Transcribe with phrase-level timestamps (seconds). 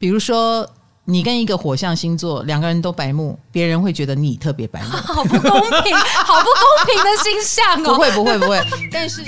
[0.00, 0.66] 比如说，
[1.04, 7.94] 你跟一个火象星座两个人都白目，别人会觉得你特别白目， 好不公平，好不公平的星象哦。
[7.94, 8.58] 不会，不会，不会。
[8.90, 9.20] 但是。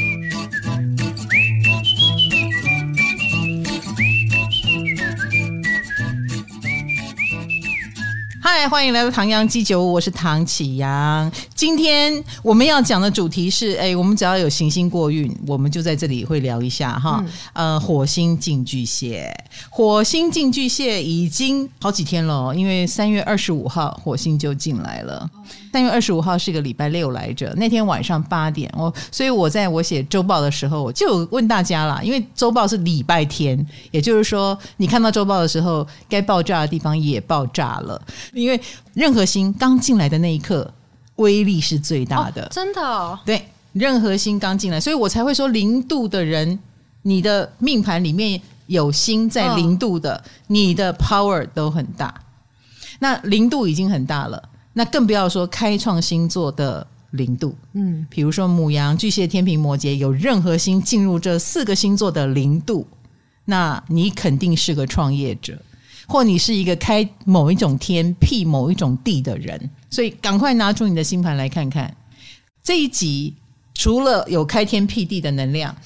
[8.45, 11.31] 嗨，欢迎来到唐阳鸡酒屋，我是唐启阳。
[11.55, 12.13] 今天
[12.43, 17.25] 我们要讲的主题是，哎，我们只要有行星过运，我们就在这里会聊一下哈。
[17.53, 19.33] 嗯、呃，火星进巨蟹，
[19.71, 25.31] 火星进巨蟹已经好几天了，因为三月二十五号火星就进来了。
[25.73, 37.99] 三月二十五号是个礼拜六来着，那天晚上八点，我所以我在我写周报的时候，我就问大家啦，因为周报是礼拜天，也就是说你看到周报的时候，该爆炸的地方也爆炸了，
[38.35, 38.61] 因为
[38.93, 40.71] 任何星刚进来的那一刻，
[41.17, 46.59] 威力是最大的，哦、真的、哦，对，任何星刚进来，所以我才会说零度的人，
[47.01, 52.15] 你的命盘里面有星在零度的，哦、你的 power 都很大，
[52.99, 54.51] 那零度已经很大了。
[54.73, 62.87] 那更不要说开创星座的零度，嗯，比如说母羊、巨蟹、天平、摩羯，有任何星进入这四个星座的零度，
[63.45, 65.61] 那你肯定是个创业者，
[66.07, 71.95] 或你是一个开某一种天辟某一种地的人，所以赶快拿出你的星盘来看看。
[72.63, 73.35] 这一集
[73.75, 75.77] 除了有开天辟地的能量，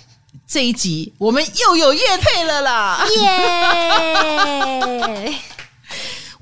[0.47, 3.05] 这一集我们又有乐配了啦！
[5.27, 5.35] 耶！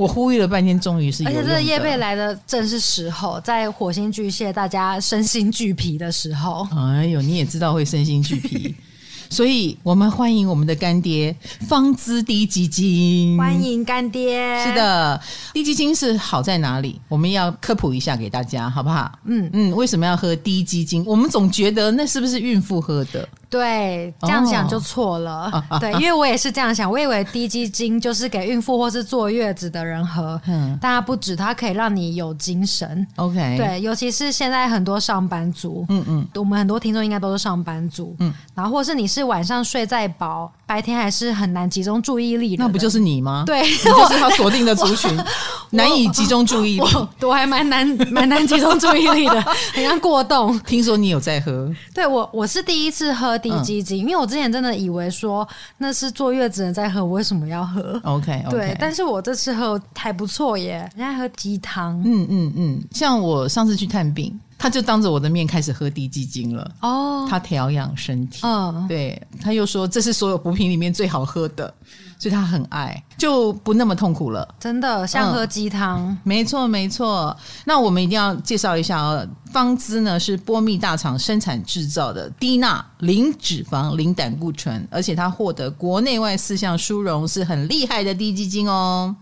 [0.04, 1.30] 我呼吁了半天，终于是有。
[1.30, 6.68] 而且这个业配来的正是时候，在火星巨蟹大家身心俱疲的时候。
[6.76, 8.74] 哎呦，你也知道会身心俱疲。
[9.30, 11.34] 所以我们欢迎我们的干爹
[11.66, 14.62] 方姿低基金，欢迎干爹。
[14.62, 15.18] 是的，
[15.54, 17.00] 低基金是好在哪里？
[17.08, 19.10] 我们要科普一下给大家，好不好？
[19.24, 21.02] 嗯嗯，为什么要喝低基金？
[21.06, 23.26] 我们总觉得那是不是孕妇喝的？
[23.54, 25.64] 对，这样想就错了。
[25.70, 30.40] 哦、对，因为我也是这样想， 我以为低基精就是给孕妇或是坐月子的人喝。
[30.48, 33.06] 嗯，但它不止，它可以让你有精神。
[33.14, 43.44] OK，对，尤其是现在很多上班族，嗯嗯，我们很多听众应该都是上班族，嗯，然后或是你是晚上睡再饱，白天还是很难集中注意力的，那不就是你吗？
[43.46, 45.16] 对，你就是他锁定的族群，
[45.70, 46.80] 难以集中注意力。
[46.80, 49.40] 我，我，我还蛮难蛮难集中注意力的，
[49.74, 50.58] 很像过动。
[50.60, 51.72] 听说你有在喝？
[51.94, 53.38] 对，我我是第一次喝。
[53.50, 55.46] 滴鸡精，因为我之前真的以为说
[55.78, 66.70] 那是坐月子人在喝，我为什么要喝？OK， 对，但是我这次喝还不错耶，人家喝鸡汤，嗯嗯嗯，像我上次去探病，他就当着我的面开始喝滴鸡精了。
[66.80, 71.74] 哦，他调养身体，嗯，对，他又说这是所有补品里面最好喝的。
[72.16, 74.48] 所以他很爱，就不那么痛苦了。
[74.58, 76.00] 真的像喝鸡汤。
[76.00, 77.36] 嗯，没错没错。
[77.66, 89.14] 那我们一定要介绍一下哦，方姿呢是波密大厂生产制造的，低钠、零脂肪、零胆固醇，而且它获得国内外四项殊荣，是很厉害的滴鸡精哦。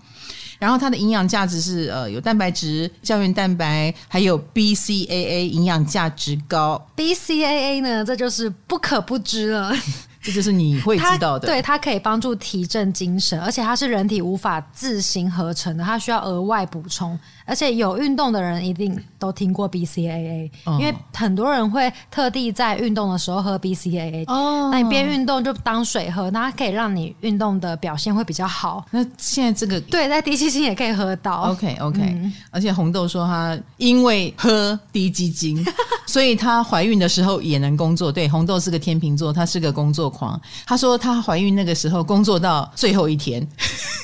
[0.63, 6.81] 然后它的营养价值是呃有蛋白质、胶原蛋白，还有 BCAA，营养价值高。
[6.97, 9.75] BCAA 呢，这就是不可不知了。
[10.23, 17.19] 这就是你会知道的，对，它可以帮助提振精神，而且它是人体无法自行合成的，它需要额外补充。
[17.45, 24.25] 而且有运动的人一定都听过 BCAA，因为很多人会特地在运动的时候喝 BCAA。
[24.29, 28.87] 哦，那你边运动就当水喝，那它可以让你运动的表现会比较好。
[28.91, 31.51] 那现在这个对，在滴鸡精也可以喝到。
[31.51, 35.65] OK OK，嗯，而且红豆说她因为喝低基金，
[36.07, 38.13] 所以她怀孕的时候也能工作。
[38.13, 40.41] 对，红豆是个天秤座，她是个工作狂。
[40.65, 43.45] 她说她怀孕那个时候工作到最后一天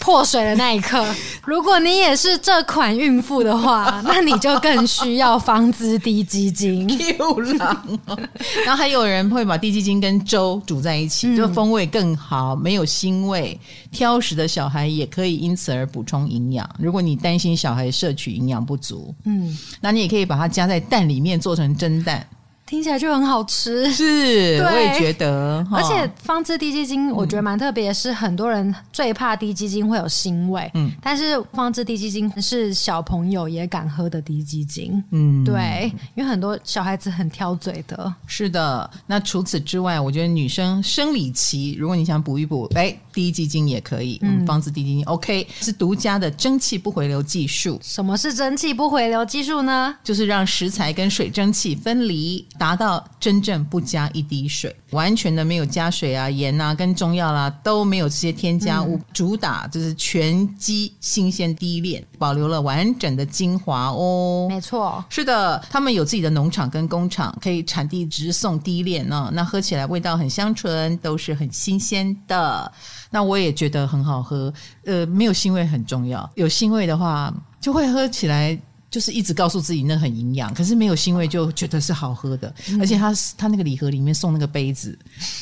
[0.01, 1.07] 破水的那一刻。
[1.45, 3.28] 如果你也是这款孕妇。
[3.29, 6.89] 富的话， 那你就更需要方姿低基金。
[8.65, 13.61] 然后还有人会把低基金跟粥煮在一起，就风味更好，没有腥味。
[13.93, 16.69] 挑食的小孩也可以因此而补充营养。
[16.79, 22.27] 如果你担心小孩摄取营养不足，嗯，那你也可以把它加在蛋里面做成蒸蛋。
[22.69, 25.67] 听起来就很好吃，是， 我也觉得。
[25.73, 38.15] 而且方姿滴鸡精，我觉得蛮特别，是很多人最怕滴鸡精会有腥味，嗯，但是方姿滴鸡精是小朋友也敢喝的滴鸡精，嗯，对，因为很多小孩子很挑嘴的。
[38.27, 47.79] 是的，那除此之外，我觉得女生生理期，如果你想补一补，哎，滴鸡精也可以，嗯，方子低基金 OK，是独家的蒸汽不回流技术。
[47.83, 49.95] 什么是蒸汽不回流技术呢？
[50.05, 52.47] 就是让食材跟水蒸气分离。
[52.59, 64.47] 达到真正不加一滴水，完全的没有加水啊、盐啊、跟中药啦、啊、都没有这些添加物，嗯、主打就是全鸡新鲜低炼，保留了完整的精华哦。
[64.49, 69.31] 没错，是的，他们有自己的农场跟工厂，可以产地直送低炼呢。
[69.33, 72.71] 那喝起来味道很香醇，都是很新鲜的。
[73.11, 74.53] 那我也觉得很好喝。
[74.85, 78.59] 呃，没有腥味很重要，有腥味的话就会喝起来。
[78.91, 84.99] 就是一直告诉自己那很营养，可是没有腥味就觉得是好喝的，嗯、而且他他那个礼盒里面送那个杯子，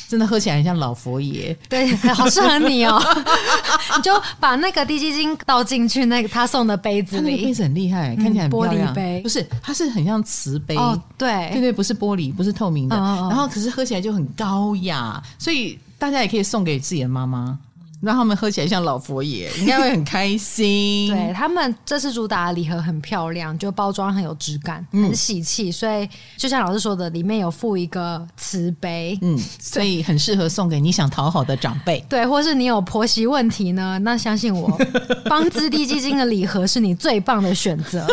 [0.09, 3.01] 真的喝起来很像老佛爷，对，好适合你哦。
[3.95, 8.49] 你就把那个滴鸡精倒进去，那个他送的杯子里，那个杯子很厉害，看起来。
[8.49, 9.21] 玻璃杯。
[9.21, 17.57] 不是，它是很像瓷杯，哦，对，对对，不是玻璃，不是透明的，哦、然后可是喝起来就很高雅，所以大家也可以送给自己的妈妈。
[18.01, 21.09] 让他们喝起来像老佛爷，应该会很开心。
[21.09, 25.69] 对，他们这次主打的礼盒很漂亮，就包装很有质感，很喜气。
[25.69, 26.07] 嗯、所以
[26.37, 31.99] 就像老师说的，里面有附一个瓷杯，嗯，所以很适合送给你想讨好的长辈。
[32.09, 33.97] 对，或是你有婆媳问题呢？
[33.99, 34.77] 那相信我，
[35.25, 38.07] 帮资地基金的礼盒是你最棒的选择。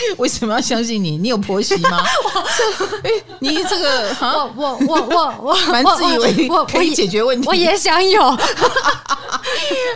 [0.18, 1.16] 为什么要相信你？
[1.16, 2.02] 你有婆媳吗？
[3.02, 3.10] 哎，
[3.40, 8.36] 你这个， 我我我我我蛮自以为我可以解决问题，我也想有。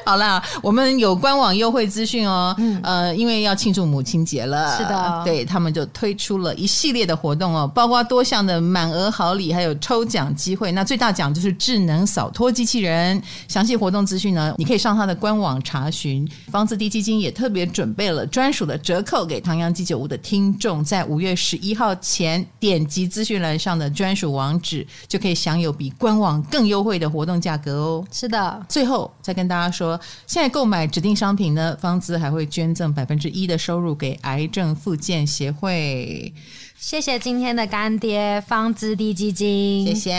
[0.04, 2.54] 好啦，我们有官网优惠资讯哦。
[2.58, 10.72] 嗯，呃，因为要庆祝母亲节了，是的，对，他们就推出了一系列的活动哦，包括多项的满额好礼，还有抽奖机会。
[10.72, 13.20] 那最大奖就是智能扫拖机器人。
[13.48, 16.28] 详细活动资讯呢，你可以上他的官网查询。
[16.50, 28.06] 芳姿滴基金也特别准备了专属的折扣给唐阳鸡酒屋的听众，在五月十一号前点击资讯栏上的专属网址，就可以享有比官网更优惠的活动价格哦。
[28.10, 36.32] 是的，最后再跟大家说，现在购买指定商品呢，方姿还会捐赠百分之一的收入给癌症复健协会。
[36.78, 40.10] 谢谢今天的干爹方姿滴基金，谢谢。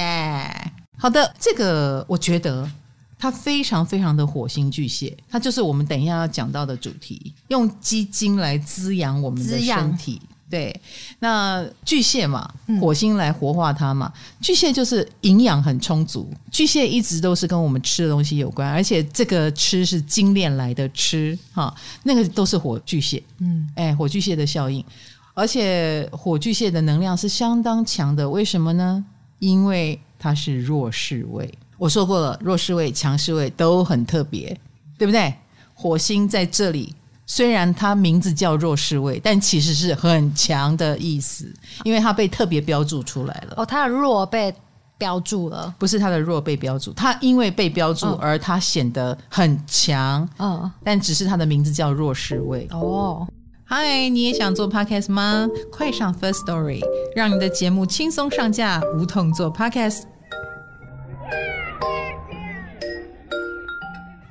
[0.99, 2.69] 好的，这个我觉得。
[3.23, 10.21] 它非常非常的火星巨蟹，它就是我们等一下要讲到的主题，用基金来滋养我们的身体。
[10.49, 10.77] 对，
[11.19, 14.11] 那巨蟹嘛，火星来活化它嘛。
[14.13, 21.73] 嗯、巨蟹就是营养很充足，巨蟹一直都是跟我们吃的东西有关，而且这个吃是精炼来的吃，哈，
[22.03, 23.23] 那个都是火巨蟹。
[23.39, 24.83] 嗯，哎，火巨蟹的效应，
[25.33, 29.05] 而且火巨蟹的能量是相当强的，为什么呢？
[29.39, 31.49] 因为它是弱势位。
[31.83, 34.57] 我说过了，弱势位、强势位都很特别，
[34.97, 35.33] 对不对？
[35.73, 36.95] 火星在这里，
[37.25, 41.53] 虽然它名字叫弱势位，但其实是很强的意思，
[41.83, 43.55] 因为它被特别标注出来了。
[43.57, 44.55] 哦，它的弱被
[44.97, 50.25] 标注了，不是它的弱被标注，它因为被标注而它显得很强。
[50.39, 52.65] 嗯，但只是它的名字叫弱势位。
[52.71, 53.27] 哦，
[53.65, 55.49] 嗨，你也想做 Podcast 吗？
[55.69, 56.79] 快上 First Story，
[57.13, 60.03] 让你的节目轻松上架，无痛做 Podcast。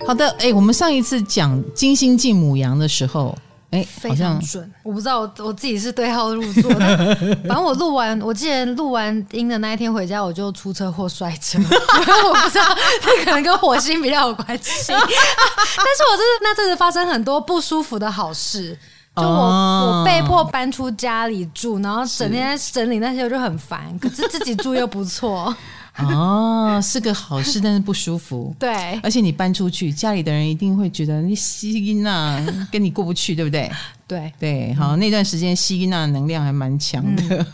[0.06, 3.36] 好的，哎，我们上一次讲金星进母羊的时候，
[3.70, 4.70] 哎，非常准。
[4.82, 7.16] 我不知道我我自己是对号入座的，
[7.48, 11.58] 反正我录完，我记得录完音的那一天回家，我就出车祸摔车。
[11.62, 12.64] 我不知道，
[13.00, 14.92] 这可能跟火星比较有关系。
[14.92, 18.76] 但是我真的那阵子发生很多不舒服的好事，
[19.16, 23.98] 就我、哦、我被迫搬出家里住，然后整天整理那些，我就很烦。
[23.98, 25.54] 可是自己住又不错。
[25.98, 28.54] 哦，是个好事，但是不舒服。
[28.58, 33.70] 对，而且你搬出去，家里的人一定会觉得你吸音呐， 跟你过不去，对不对？
[34.08, 37.46] 对对，好，那段时间吸音呐能量还蛮强的。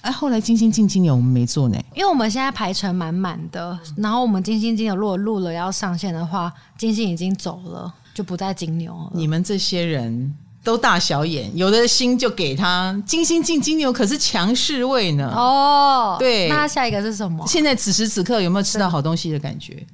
[0.00, 9.10] 哎、嗯， 后来金星进金牛我们没做呢，因为我们现在排程满满的，然后我们金星金牛如果录了要上线的话，金星已经走了，就不在金牛了。
[9.12, 10.34] 你们这些人。
[10.62, 15.32] 都大小眼，有的星就给他金星进金牛，可是强势位呢。
[15.34, 17.46] 哦，对，那下一个是什么？
[17.46, 19.86] 现在此时此刻有没有吃到好东西的感觉？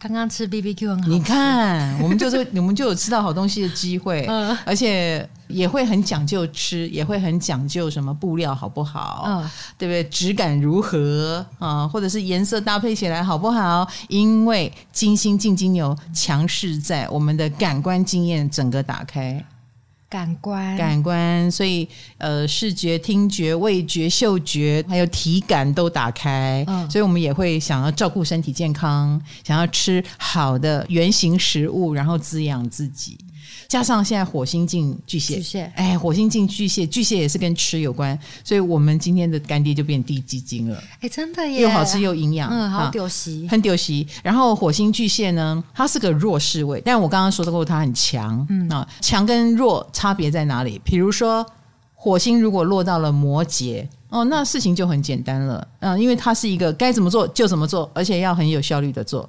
[0.00, 10.04] 刚刚吃 BBQ 很好，你看，我们就是 我们就有吃到好东西的机会，嗯，而且也会很讲究吃，也会很讲究什么布料好不好，嗯，对不对？
[10.10, 11.88] 质感如何啊？
[11.88, 13.86] 或者是颜色搭配起来好不好？
[14.08, 19.42] 因为金星进金牛，强势在我们的感官经验整个打开。
[20.14, 33.18] 感官，感官，所以呃，视觉、听觉、味觉、嗅觉，还有体感都打开，嗯，所以我们也会想要照顾身体健康，想要吃好的原型食物，然后滋养自己。
[33.68, 40.82] 加上现在火星进巨蟹，巨蟹，哎，火星进巨蟹，巨蟹也是跟吃有关，所以我们今天的干爹就变低基金了。
[41.00, 44.06] 哎，真的耶，又好吃又营养，嗯，好丢席，很丢席。
[44.22, 50.80] 然后火星巨蟹呢，它是个弱势位，但我刚刚说过它很强，嗯啊，强跟弱差别在哪里？
[50.84, 51.44] 比如说
[51.94, 59.28] 火星如果落到了摩羯，哦，那事情就很简单了，嗯，因为它是一个该怎么做就怎么做，而且要很有效率的做。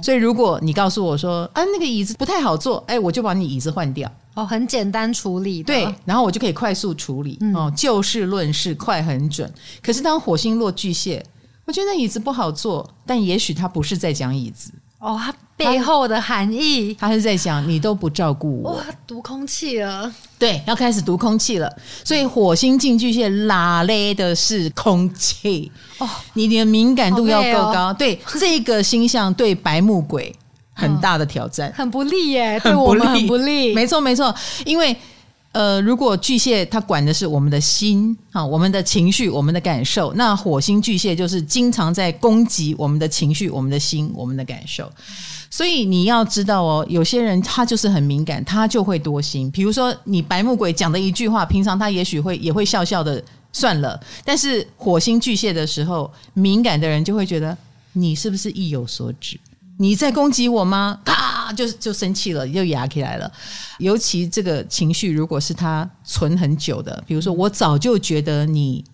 [0.00, 4.10] 所以，如果你告诉我说，啊，那个椅子不太好坐，哎，我就把你椅子换掉。
[4.34, 5.62] 哦，很简单处理。
[5.62, 7.36] 对，然后我就可以快速处理。
[7.40, 9.52] 嗯、哦，就事论事，快很准。
[9.82, 11.22] 可是当火星落巨蟹，
[11.66, 14.72] 我觉得那椅子不好坐，但也许他不是在讲椅子。
[15.02, 21.68] 哦，它背后的含义，他是在想你都不照顾我，哇，读空气了，对，要开始读空气了。
[22.04, 27.88] 所以火星进巨蟹拉勒的是空气哦，你的敏感度要够高。
[27.88, 30.32] 哦、对，这个星象对白木鬼
[30.72, 33.74] 很大的挑战，嗯、 很不利耶，对我们很不利。
[33.74, 34.32] 没错，没错，
[34.64, 34.96] 因为。
[35.52, 44.90] 呃，如果巨蟹它管的是我们的心啊，我们的情绪，我们的感受，那火星巨蟹就是经常在攻击我们的情绪、我们的心、我们的感受。
[45.50, 49.50] 所以你要知道哦，有些人他就是很敏感，他就会多心。
[49.50, 57.54] 比如说你白木鬼讲的一句话，平常他也许会也会笑笑的算了，但是火星巨蟹的时候，敏感的人就会觉得
[57.92, 59.38] 你是不是意有所指？
[59.82, 61.00] 你在攻击我吗？
[61.04, 63.28] 咔，就就生气了，又压起来了。
[63.78, 68.84] 尤其这个情绪，如果是他存很久的，比如说我早就觉得你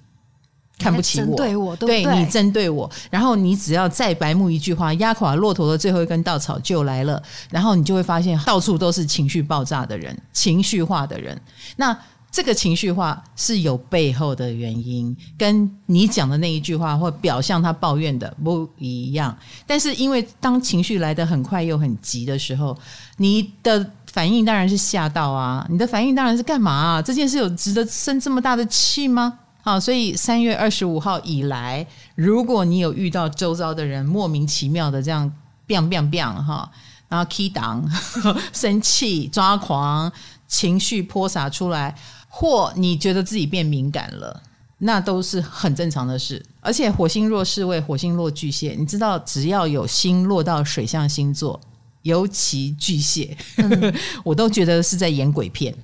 [0.78, 11.38] 看不起我，对我，对，对你针对我，然后你只要再白目一句话，压垮骆驼的最后一根稻草就来了，然后你就会发现到处都是情绪爆炸的人，情绪化的人。
[11.76, 11.95] 那
[12.38, 19.37] 这个情绪化是有背后的原因，跟你讲的那一句话或表象他抱怨的不一样。
[19.66, 22.78] 但是因为当情绪来得很快又很急的时候，
[23.16, 25.66] 你的反应当然是吓到啊！
[25.68, 27.02] 你的反应当然是干嘛啊？
[27.02, 29.40] 这件事有值得生这么大的气吗？
[29.61, 35.28] 好，所以三月二十五号以来，如果你有遇到周遭的人莫名其妙的这样
[35.66, 36.71] biang bang bang 哈，
[37.09, 37.83] 然后 key down
[38.54, 40.12] 生气抓狂，
[40.47, 41.97] 情绪泼洒出来。
[42.28, 44.42] 或你觉得自己变敏感了，
[44.78, 46.44] 那都是很正常的事。
[46.61, 51.58] 而且火星落四位，火星落巨蟹，你知道，只要有星落到水象星座，
[52.02, 55.75] 尤其巨蟹，嗯、 我都觉得是在演鬼片。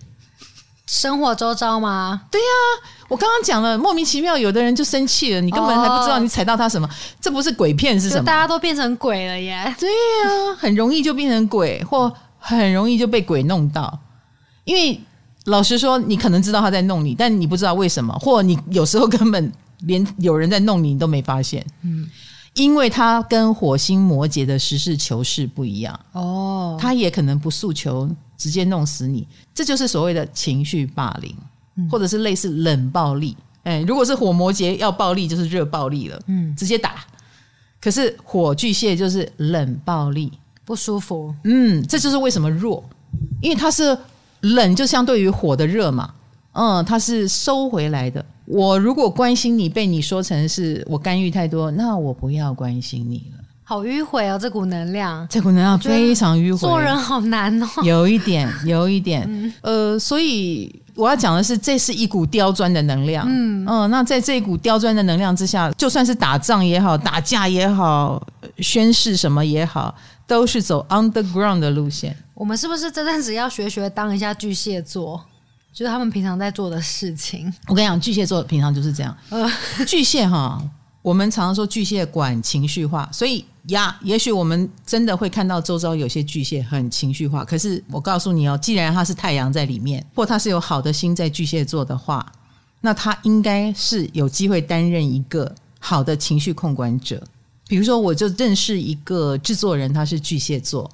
[0.86, 2.22] 生活周遭吗？
[2.30, 8.24] 对呀、啊，我刚刚讲了，莫名其妙，有的人就生气了，你根本还不知道你踩到他什么，哦、这不是鬼片是什么？
[8.24, 9.74] 大家都变成鬼了耶！
[9.80, 13.98] 对呀、啊，很容易就变成鬼，或很容易就被鬼弄到，
[14.64, 15.00] 因为。
[15.44, 21.64] 老实说，你可能知道他在弄你，但你不知道为什么，或你有时候根本连有人在弄你，你都没发现。
[21.82, 22.08] 嗯，
[22.54, 28.08] 因为他跟火星摩羯的实事求是不一样哦，他也可能不诉求
[28.38, 31.36] 直接弄死你，这就是所谓的情绪霸凌，
[31.90, 33.36] 或者是类似冷暴力。
[33.64, 37.04] 哎，如果是火摩羯要暴力，就是热暴力了，嗯，直接打。
[37.82, 40.32] 可是火巨蟹就是冷暴力，
[40.64, 41.34] 不舒服。
[41.44, 42.82] 嗯，这就是为什么弱，
[43.42, 43.94] 因为他是。
[44.44, 46.10] 冷就相对于火的热嘛，
[46.52, 48.24] 嗯，它是收回来的。
[48.46, 53.44] 我如果关心你，被你说成是我干预太多，那我不要关心你了。
[53.66, 57.66] 好迂回哦，这股能量，这股能量非常迂回，做人好难哦。
[57.82, 63.24] 有一点， 有一点，嗯、呃，所以我要讲的是，这是一股刁钻的能量。
[63.26, 68.22] 嗯嗯，那在这一股刁钻的能量之下，就算是打仗也好，打架也好，
[68.58, 69.94] 宣誓什么也好，
[70.26, 72.14] 都是走 underground 的路线。
[72.34, 75.24] 我们是不是这阵子要学学当一下巨蟹座？
[75.72, 77.52] 就是他们平常在做的事情。
[77.66, 79.16] 我跟你讲，巨蟹座平常就是这样。
[79.30, 79.50] 呃，
[79.86, 80.62] 巨蟹哈，
[81.02, 87.44] 我们常常说巨蟹管情绪化，所以呀，也许我们真的会看到周遭有些巨蟹很情绪化。
[87.44, 92.24] 可是我告诉你哦，既然他是太阳在里面，或他是有好的心在巨蟹座的话，
[92.80, 97.22] 那他应该是有机会担任一个好的情绪控管者。
[97.66, 100.88] 比如说，我就认识一个制作人，他是巨蟹座。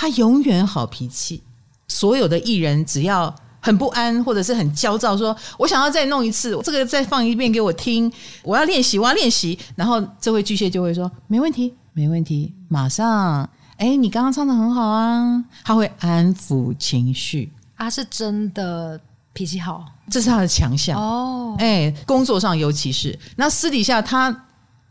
[0.00, 1.42] 他永远好脾气，
[1.88, 8.10] 所有的艺人只要很不安或者是很焦躁，说我想要再弄一次，这个再放一遍给我听，
[8.44, 9.58] 我要练习，我要练习。
[9.74, 13.50] 然后这位巨蟹就会说没问题，没问题，马上。
[13.78, 17.52] 哎，你刚刚唱的很好啊，他会安抚情绪。
[17.76, 19.00] 他是真的
[19.32, 21.56] 脾气好，这是他的强项哦。
[21.58, 24.44] 哎，工作上尤其是，那私底下他。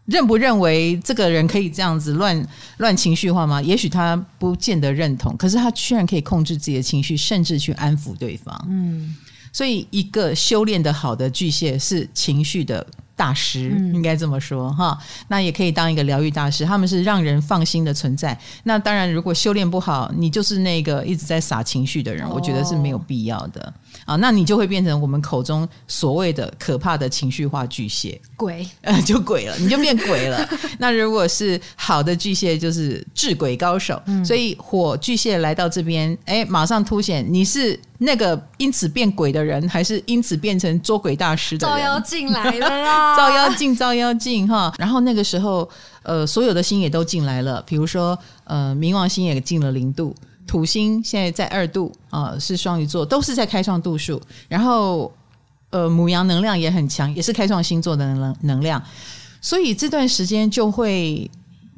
[0.08, 2.48] 认不认为这个人可以这样子乱
[2.78, 3.62] 乱情绪化吗？
[3.62, 8.68] 也许他不见得认同，可是他居然可以控制自己的情绪，甚至去安抚对方。
[8.70, 9.16] 嗯，
[9.52, 12.86] 所以一个修炼的好的巨蟹是情绪的
[13.18, 14.98] 大师，嗯、应该这么说哈。
[15.28, 18.40] 那也可以当一个疗愈大师，他们是让人放心的存在。
[18.64, 23.74] 那当然，如果修炼不好，你就是那个一直在撒情绪的人，哦、我觉得是没有必要的。
[24.08, 30.50] 啊，那你就会变成我们口中所谓的可怕的情绪化巨蟹鬼，呃，就鬼了，你就变鬼了。
[30.80, 34.02] 那如果是好的巨蟹，就是治鬼高手。
[34.06, 41.78] 嗯、所以火巨蟹来到这边，哎，马上凸显你是那个因此变鬼的人，还是因此变成捉鬼大师的人？
[41.78, 43.18] 照妖镜来了啦！
[43.20, 44.74] 照妖镜，照妖镜哈。
[44.78, 45.70] 然后那个时候，
[46.04, 50.16] 呃，所有的星也都进来了，比如说，呃，冥王星也进了零度。
[50.48, 54.20] 土星现在在二度啊、是双鱼座，都是在开创度数。
[54.48, 55.13] 然后，
[55.70, 58.82] 呃，母羊能量也很强，也是开创星座的能能量。
[59.42, 61.30] 所以这段时间就会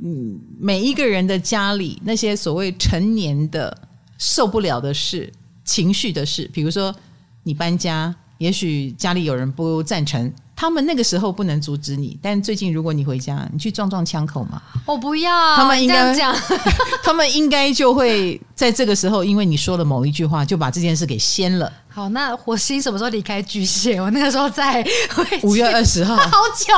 [0.02, 3.76] 嗯，每一个人的家里那些所谓成年的
[4.18, 5.30] 受不了的事、
[5.66, 6.96] 情绪的事，比如说
[7.44, 10.32] 你搬家，也许家里有人不赞成。
[10.60, 14.62] 他们那个时候不能阻止你，但最近如果你回家，你去撞撞枪口嘛？
[14.86, 15.56] 我不要。
[15.56, 16.60] 他们应该这样讲，
[17.02, 21.72] 他们应该就会在这个时候，因为你说了某一句话，就把这件事给掀了。
[21.88, 24.02] 好，那火星什么时候离开巨蟹？
[24.02, 24.86] 我那个时候在
[25.44, 26.74] 五月二十号，好久，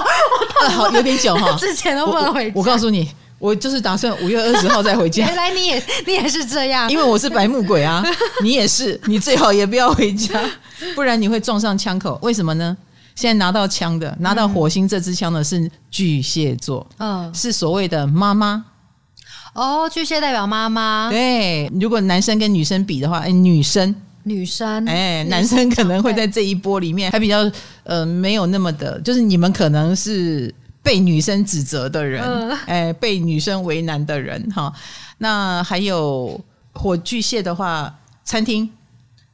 [0.64, 1.52] 我 好有点久哈。
[1.58, 2.54] 之前都不能回家。
[2.54, 3.10] 我，我告诉你，
[3.40, 5.26] 我就是打算五月二十号再回家。
[5.26, 8.06] 原来你也你也是这样，因为我是白木鬼啊，
[8.44, 10.40] 你也是，你最好也不要回家，
[10.94, 12.20] 不然你会撞上枪口。
[12.22, 12.78] 为什么呢？
[13.16, 18.66] 现在拿到枪的，拿到火星这支枪的是巨蟹座，嗯，是所谓的妈妈。
[19.54, 21.10] 哦，巨蟹代表妈妈。
[21.10, 27.40] 对，如果男生跟女生比的话，哎，女生，女生，哎，男生可能会在这一波里面还比较
[27.84, 34.72] 呃，没有那么的，就是你们可能是被女生指责的人，嗯、哎，被女生为难的人哈。
[35.18, 36.40] 那还有
[36.74, 38.70] 火巨蟹的话，餐厅。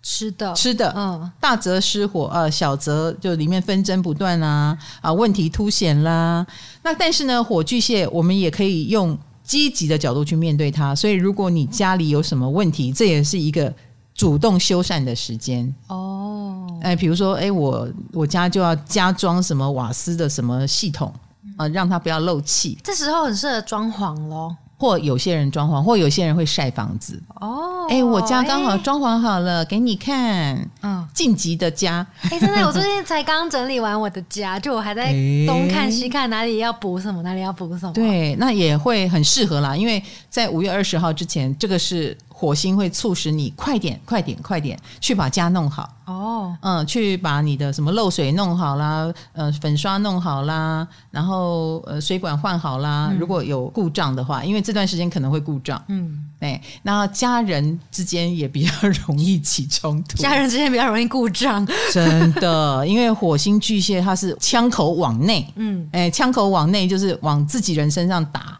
[0.09, 6.47] 吃的吃的，嗯，大则失火，呃，小则就里面纷争不断啊，啊，问题凸显啦。
[6.81, 10.95] 那但是呢，火巨蟹，我们也可以用积极的角度去面对它。
[10.95, 13.71] 所以，如果你家里有什么问题，这也是一个
[14.15, 16.65] 主动修缮的时间哦。
[16.81, 21.13] 哎，比如说，哎，我我家就要加装什么瓦斯的什么系统
[21.57, 22.77] 啊，让它不要漏气。
[22.81, 24.55] 这时候很适合装潢喽。
[24.77, 27.21] 或有些人装潢，或有些人会晒房子。
[27.39, 30.55] 哦，哎，我家刚好装潢好了，欸、给你看。
[30.83, 32.05] 嗯，晋级的家。
[32.29, 35.11] 哎，真的，我最近才刚整理完我的家，就我还在
[35.47, 37.93] 东看西看，哪里要补什么，哪里要补什么。
[37.93, 42.17] 对，那也会很适合啦，因为在五月二十号之前，这个是。
[42.39, 45.89] 火星会促使你快点、快点、快点去把家弄好。
[46.05, 53.09] 哦，嗯，去把你的什么漏水弄好啦，呃，粉刷弄好啦，然后呃，水管换好啦。
[53.11, 58.71] 嗯、如果有故障的话，因为这段时间可能会故障，嗯，哎，那家人之间也比较
[59.07, 68.57] 容易起冲突，家人之间比较容易故障，真的，因为火星巨蟹它是枪口往内，嗯，哎，枪口往内就是往自己人身上打。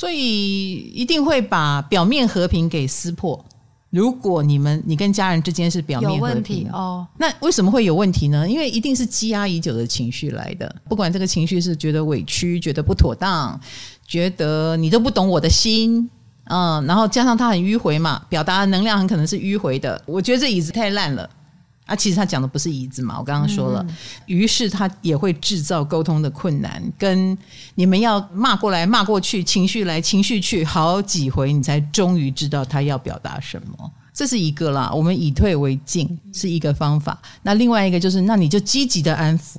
[0.00, 3.38] 所以一定会把表面和平给撕破。
[3.90, 8.48] 如果你们你跟家人之间是表面和平哦，那为什么会有问题呢？
[8.48, 10.74] 因为一定是积压已久的情绪来的。
[10.88, 13.60] 不管这个情绪是觉得委屈、觉得不妥当、
[14.06, 16.08] 觉得你都不懂我的心，
[16.44, 20.02] 嗯，然后加上他很迂回嘛，表达的能量很可能是迂回的。
[20.06, 21.28] 我觉得这椅子太烂了。
[21.90, 27.36] 啊，其实他讲的不是椅子嘛，我刚刚说了，嗯、于是他也会制造沟通的困难，跟
[27.74, 34.92] 你们要骂过来骂过去，情绪来情绪去，好几回你才终于知道他要表达什么，这是一个啦。
[34.94, 39.56] 我们以退为进是一个方法，那另外一个就是，那你就积极的安抚。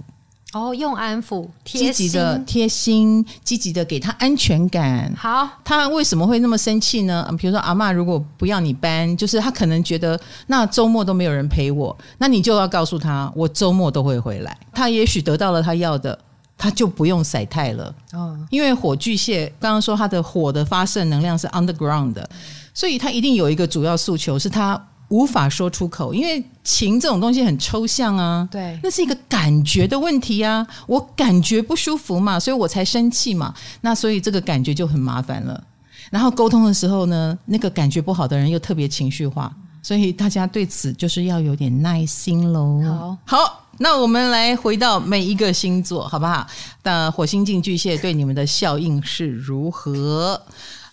[0.53, 5.09] 哦，用安抚，积极的贴心，积极的给他安全感。
[5.15, 7.25] 好，他为什么会那么生气呢？
[7.37, 14.57] 比如说，阿嬷如果不要你搬，就是他可能觉得那周末都没有人陪我，那你就要告诉他，我周末都会回来。
[14.73, 16.19] 他也许得到了他要的，
[16.57, 17.95] 他就不用晒太了。
[18.11, 22.29] 哦，因为火巨蟹刚刚说他的火的发射能量是 underground 的，
[22.73, 24.81] 所以他一定有一个主要诉求是他。
[25.11, 28.47] 无法说出口，因为情这种东西很抽象啊。
[28.49, 30.65] 对，那是一个感觉的问题啊。
[30.87, 33.53] 我感觉不舒服嘛，所以我才生气嘛。
[33.81, 35.61] 那所以这个感觉就很麻烦了。
[36.09, 42.81] 然后沟通的时候呢，那个感觉不好的人又特别情绪化，所以大家对此就是要有点耐心喽。
[43.25, 46.47] 好，好，那我们来回到每一个星座，好不好？
[46.83, 50.41] 那火星进巨蟹对你们的效应是如何？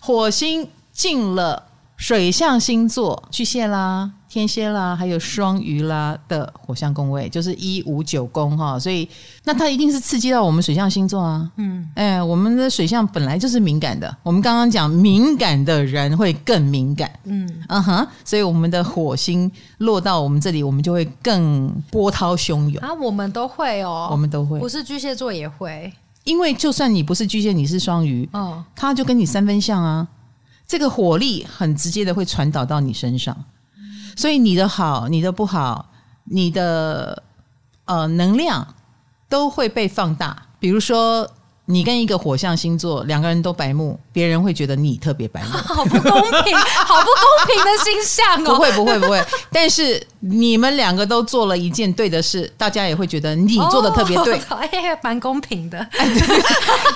[0.00, 1.67] 火星进了。
[1.98, 9.06] 水象星座巨蟹啦、天蝎啦，还有双鱼啦的火象宫位，就是一五九宫哈，所以
[9.42, 11.50] 那它一定是刺激到我们水象星座啊。
[11.56, 17.11] 嗯，哎，我们的水象本来就是敏感的，我们刚刚讲敏感的人会更敏感。
[17.24, 22.94] 嗯嗯哼，所以我们的火星落到我们这里，我们就会更波涛汹涌啊。
[22.94, 30.06] 我们都会哦，我们都会，不是巨蟹座也会，因为就算你不是巨蟹，你是双鱼，哦，他就跟你三分像啊。
[30.68, 33.37] 这个火力很直接的会传导到你身上，
[34.16, 35.90] 所以你的好、你的不好、
[36.24, 37.24] 你的
[37.87, 38.74] 呃能量
[39.28, 40.46] 都会被放大。
[40.61, 41.28] 比如说。
[41.70, 46.11] 你跟一个火象星座两个人都白目，别人会觉得你特别白目， 好不公
[46.42, 48.54] 平，好不公平的星象哦！
[48.54, 49.22] 不会，不会，不会。
[49.52, 55.78] 但是你们两个都做了一件对的事，大家也会觉得你做的特别对，哎，蛮公平的。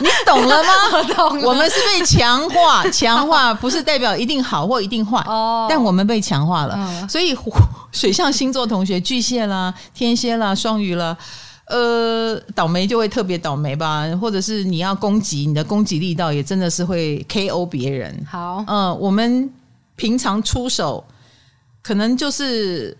[0.00, 0.70] 你懂了吗？
[0.94, 1.42] 我懂。
[1.42, 7.06] 我们是被强化，强化不是代表一定好或一定坏哦，但我们被强化了。
[7.06, 7.36] 所以
[7.92, 11.14] 水象星座同学，巨蟹啦、天蝎啦、双鱼啦。
[11.72, 18.26] 呃，倒霉就会特别倒霉吧，或者是你要攻击，你的攻击力道也真的是会 KO 别人。
[18.30, 19.50] 好，嗯、呃，我们
[19.96, 21.02] 平常出手
[21.80, 22.94] 可能就是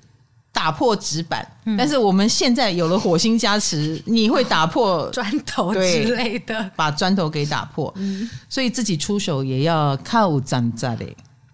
[0.51, 7.93] 打破纸板，嗯、但是我们现在有了火星加持，你会打破 砖头之类的，把砖头给打破。
[7.99, 11.05] 嗯，所以自己出手也要靠站在的。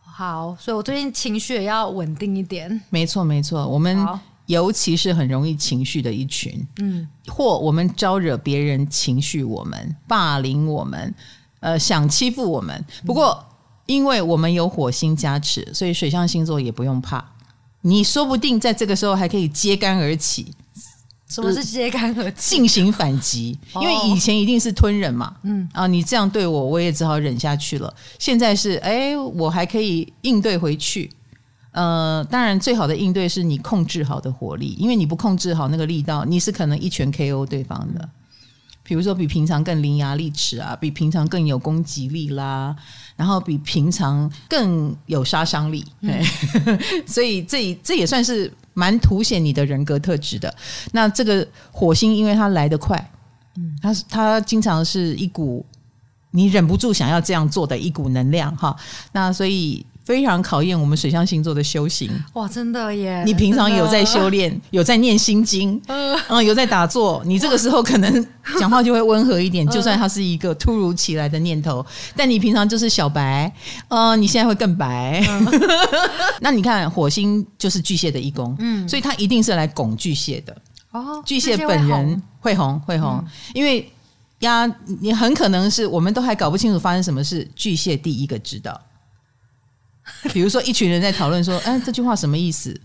[0.04, 2.80] 好，所以我最近情绪也要稳定一点。
[2.90, 4.06] 没错，没错，我们。
[4.48, 11.14] 尤其是很容易情绪的一群，嗯，或我们招惹别人情绪，我们霸凌我们，
[11.60, 12.82] 呃，想欺负我们。
[13.04, 13.44] 不过，
[13.84, 17.22] 因为我们有火星加持，所以水象星座也不用怕。
[17.82, 20.46] 你说不定在这个时候还可以揭竿而起。
[21.28, 22.56] 什么是揭竿而起？
[22.56, 23.58] 进行反击。
[23.74, 27.94] 因为以前一定是吞忍嘛，嗯啊，你这样对我，我也只好忍下去了。
[28.18, 31.10] 现在是，哎，我还可以应对回去。
[31.72, 38.08] 呃，当然，最好的应对是你控制好的火力，因为你不控制好那个力道，你是可能一拳 KO 对方的。
[38.82, 42.74] 比如说，比平常更伶牙俐齿啊，比平常更有攻击力啦，
[43.16, 45.84] 然后比平常更有杀伤力。
[46.00, 46.24] 嗯、
[47.06, 50.52] 所以这这也算是蛮凸显你的人格特质的。
[50.92, 53.10] 那这个火星，因为它来得快，
[53.56, 55.64] 嗯，它它经常是一股
[56.30, 58.74] 你忍不住想要这样做的一股能量哈。
[59.12, 59.84] 那所以。
[60.08, 62.48] 非常考验我们水象星座的修行哇！
[62.48, 63.22] 真的耶！
[63.26, 67.22] 你平常有在修炼，有在念心经，嗯，有在打坐。
[67.26, 68.26] 你这个时候 可能
[68.58, 71.84] 讲话就会温和一点，就算它是一个突如其来的念头，
[72.16, 73.52] 但你平常就是小白，
[73.88, 75.22] 呃，你现在会更白。
[76.40, 80.56] 那你看，火星就是巨蟹的一宫，嗯，所以它一定是来拱巨蟹的
[80.92, 81.22] 哦。
[81.26, 83.86] 巨蟹本人会红，会红，因为
[84.38, 84.66] 呀，
[85.02, 88.80] 你很可能是我们都还搞不清楚发生什么事，巨蟹第一个知道。
[90.32, 92.78] 比如说，一群人在讨论说：“哎，这句话什么意思？”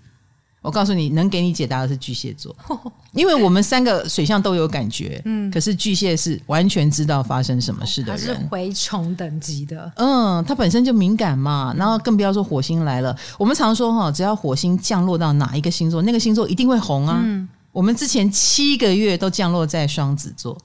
[0.63, 2.55] 我告诉你，能给你解答的是巨蟹座，
[3.11, 13.13] 因为我们三个水象都有感觉，嗯，可是巨蟹是完全知道发生什么事的人，他是蛔虫等级的，嗯，他本身就敏感嘛，然后更不要说火星来了。
[13.37, 17.19] 我们常说哈，只要火星降落到哪一个星座，那个星座一定会红啊。
[17.21, 20.57] 嗯，我们之前七个月都降落在双子座。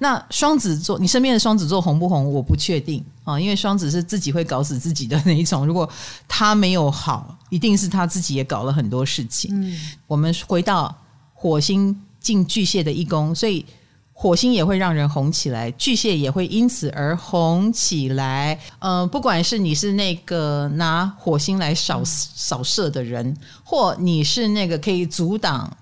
[0.00, 2.32] 那双子座，你身边的双子座红不红？
[2.32, 5.66] 我不确定啊，因为双子是自己会搞死自己的那一种。
[5.66, 5.88] 如果
[6.28, 9.50] 他没有好，一定是他自己也搞了很多事情。
[9.52, 10.96] 嗯，我们回到
[11.34, 13.66] 火星进巨蟹的一宫，所以
[14.12, 18.54] 火星也会让人红起来，巨蟹也会因此而红起来。
[18.78, 25.76] 嗯、呃，不管是你是那个拿火星来扫扫射的人，或你是那个可以阻挡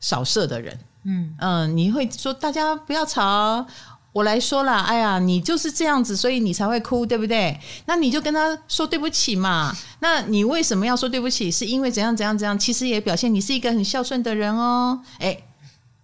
[0.00, 0.78] 扫射的人。
[1.04, 3.66] 嗯嗯，你会说大家不要吵，
[4.12, 4.80] 我来说啦。
[4.80, 7.58] 哎呀，你就是这样子，所以你才会哭，对不对？
[7.86, 9.74] 那你就跟他说对不起嘛。
[10.00, 11.50] 那你为什么要说对不起？
[11.50, 12.58] 是因为怎样怎样怎样？
[12.58, 15.00] 其实也表现你是一个很孝顺的人哦。
[15.18, 15.36] 哎，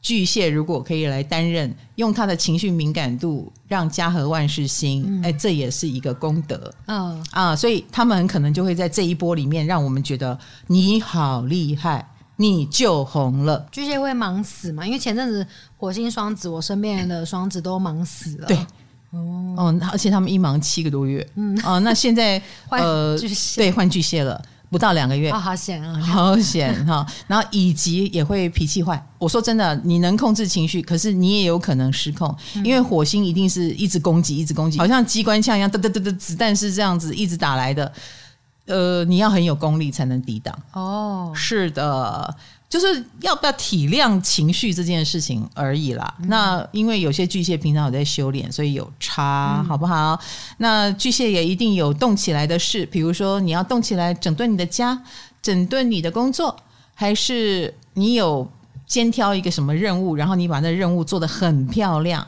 [0.02, 6.72] 巨蟹如果可以来担任，用他的情绪敏感度让家和万事兴，嗯、哎，这也是一个功德。
[6.86, 12.06] 嗯啊，所以他们很可能就会在这一波里面让我们觉得你好厉害。
[12.40, 13.66] 你就红了。
[13.70, 14.86] 巨蟹会忙死嘛？
[14.86, 18.46] 因为前阵子火星双子，我身边的双子都忙死了。
[18.46, 18.56] 对，
[19.10, 21.26] 哦，哦，而且他们一忙七个多月。
[21.34, 25.30] 嗯，哦，那现在 呃，巨蟹对，换巨蟹了，不到两个月。
[25.30, 27.06] 哦，好险啊，好险哈！
[27.26, 29.06] 然后以及也会脾气坏。
[29.18, 37.92] 我说真的，你能控制情绪，可是你也有可能失控，嗯、因为火星一定是一直攻击，一直攻击，好像机关枪一样，哒哒哒哒，子弹是这样子一直打来的。
[38.70, 40.56] 呃，你要很有功力才能抵挡。
[40.72, 42.34] 哦，是的，
[42.68, 46.14] 就是要不要体谅情绪这件事情而已啦。
[46.20, 50.18] 嗯、那因为有些巨蟹平常有在修炼，所以有差，嗯、好不好？
[50.58, 55.02] 那巨蟹也一定有动起来的事，比如说你要动起来整顿你的家，
[55.42, 56.56] 整顿你的工作，
[56.94, 58.48] 还是你有
[58.86, 62.26] 肩挑一个什么任务，然后你把那任务做得很漂亮。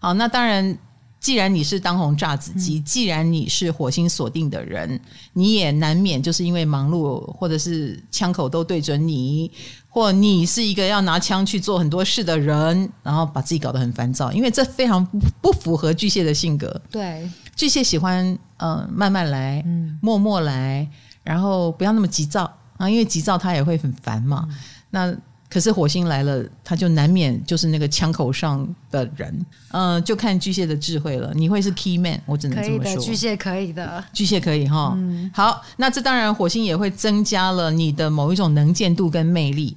[0.00, 0.78] 好，那当然。
[1.20, 5.00] 既然你是当红炸子鸡，既然你是火星锁定的人，
[5.32, 9.50] 你也难免就是因为忙碌，或者是枪口都对准你，
[9.88, 15.04] 或你是一个要拿枪去做很多事的人，然后把自己搞得很烦躁，因为这非常
[15.42, 16.80] 不符合巨蟹的性格。
[16.90, 18.24] 对，巨蟹喜欢
[18.58, 20.88] 嗯、呃、慢慢来，嗯，默默来，
[21.24, 22.44] 然后不要那么急躁
[22.76, 24.46] 啊，因为急躁他也会很烦嘛。
[24.48, 24.56] 嗯、
[24.90, 25.16] 那
[25.50, 31.32] 可是火星来了，他就难免就是那个枪口上的人，嗯、呃，就看巨蟹的智慧了。
[31.34, 33.02] 你会是 key man，我只能这么说。
[33.02, 34.92] 巨蟹可以的，巨蟹可以哈。
[34.96, 39.74] 嗯、好，那这当然火星也会增加了你的某一种能见度跟魅力，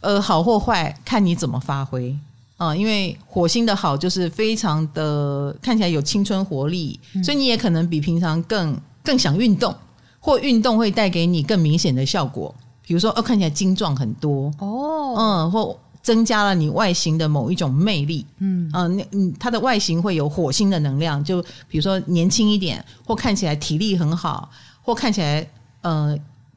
[0.00, 2.10] 呃，好或坏看你怎么发挥
[2.56, 2.76] 啊、呃。
[2.76, 9.72] 因为火星的好就是非常的看起来有青春活力，嗯、所以你也可能比平常更更想运动，
[10.18, 12.52] 或运动会带给你更明显的效果。
[12.92, 18.70] 比如说，哦，看起来精壮很多哦，嗯，或增加了你外形的某一种魅力，嗯。
[18.74, 24.50] 嗯，那、呃、嗯，它的外形会有火星的能量，就比如说年轻一点，或看起来体力很好，
[24.82, 25.50] 或看起来
[25.80, 26.14] 呃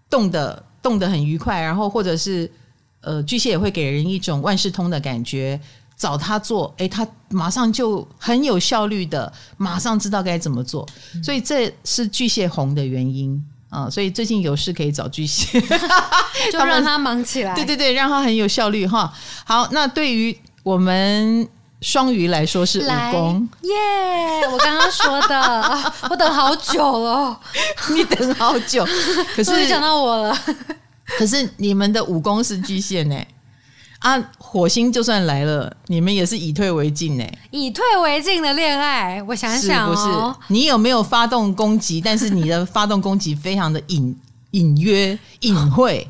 [0.09, 2.51] 动的动得很愉快，然后或者是
[2.99, 5.57] 呃巨蟹也会给人一种万事通的感觉，
[5.95, 10.85] 找他做，诶，他马上就很有效率的，马上知道该怎么做，
[11.23, 13.41] 所以这是巨蟹红的原因。
[13.69, 15.59] 啊、哦，所以最近有事可以找巨蟹，
[16.51, 17.53] 就让他忙起来。
[17.55, 19.11] 对对对，让他很有效率哈。
[19.43, 21.47] 好，那对于我们
[21.81, 23.71] 双鱼来说是武功耶。
[23.71, 27.39] Yeah, 我刚刚说的，我等好久了，
[27.89, 28.85] 你等好久，
[29.35, 30.37] 可是 讲到我了。
[31.17, 33.15] 可是你们的武功是巨蟹呢？
[34.05, 37.25] 啊，火星就算来了，你们也是以退为进呢。
[37.49, 40.53] 以退为进的恋爱，我想想哦，是不是？
[40.53, 41.99] 你有没有发动攻击？
[41.99, 44.15] 但是你的发动攻击非常的隐
[44.55, 46.07] 隐约、隐晦，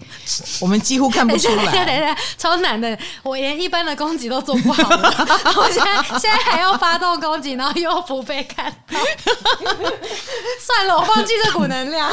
[0.60, 2.14] 我们几乎看不出来。
[2.38, 5.16] 超难的，我连一般的攻击都做不好了，
[5.56, 9.00] 我现在现在还要发动攻击，然后又不被看到。
[10.60, 12.12] 算了，我放弃这股能量。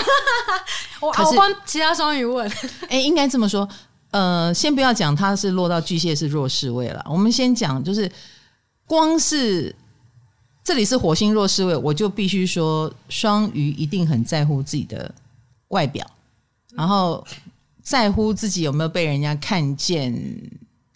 [1.01, 2.49] 我我帮其他双鱼问，
[2.89, 3.69] 哎，应该这么说。
[4.13, 8.11] 呃，先不要讲他是落到巨蟹是弱势位了，我们先讲就是
[8.87, 9.75] 光是
[10.63, 15.13] 这里是火星弱势位，我就必须说双鱼一定很在乎自己的
[15.69, 16.07] 外表，
[16.77, 17.27] 然后
[17.83, 20.15] 在乎自己有没有被人家看见，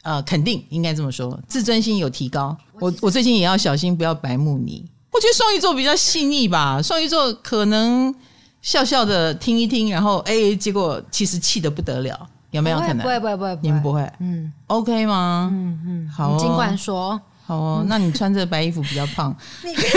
[0.02, 2.57] 呃，肯定应该这么说，自尊心有提高。
[2.79, 8.14] 我我最近也要小心不要白目你，我觉得双鱼座比较细腻吧，双鱼座可能
[8.61, 12.29] 笑笑的听一听，然后哎，结果其实气得不得了。
[12.56, 12.98] 有没有可能？
[12.98, 14.12] 不会，不会，不会，你们不会。
[14.18, 15.48] 嗯，OK 吗？
[15.52, 17.20] 嗯嗯，好、尽管说。
[17.46, 19.32] 好哦，那你穿着白衣服比较胖。
[19.62, 19.92] 没关系。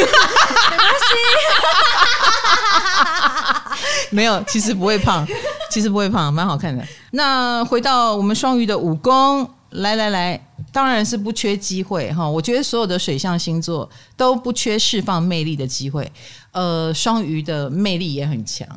[4.15, 5.25] 没有，其实不会胖，
[5.71, 6.85] 其实不会胖，蛮好看的。
[7.09, 10.39] 那回到我们双鱼的武功，来来来，
[10.71, 12.29] 当然是不缺机会哈。
[12.29, 16.11] 我觉得所有的水象星座都不缺释放魅力的机会。
[16.51, 18.67] 呃，双鱼的魅力也很强。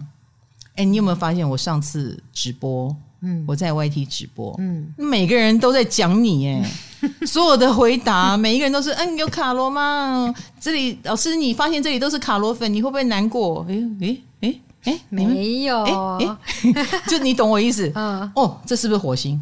[0.77, 2.97] 哎，你有没有发现我上次直播？
[3.23, 6.71] 嗯，我在 YT 直播，嗯，每个人都在讲你，哎，
[7.27, 10.35] 所有的回答，每一个人都是，嗯，有卡罗吗？
[10.61, 13.65] 这里老师，你发现这里都是卡罗粉，你会不会难过？
[13.69, 15.83] 哎哎哎哎，没有，
[16.19, 16.37] 哎
[16.75, 19.41] 哎，就你懂我意思，嗯，哦，这是不是火星？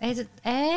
[0.00, 0.76] 哎，这哎，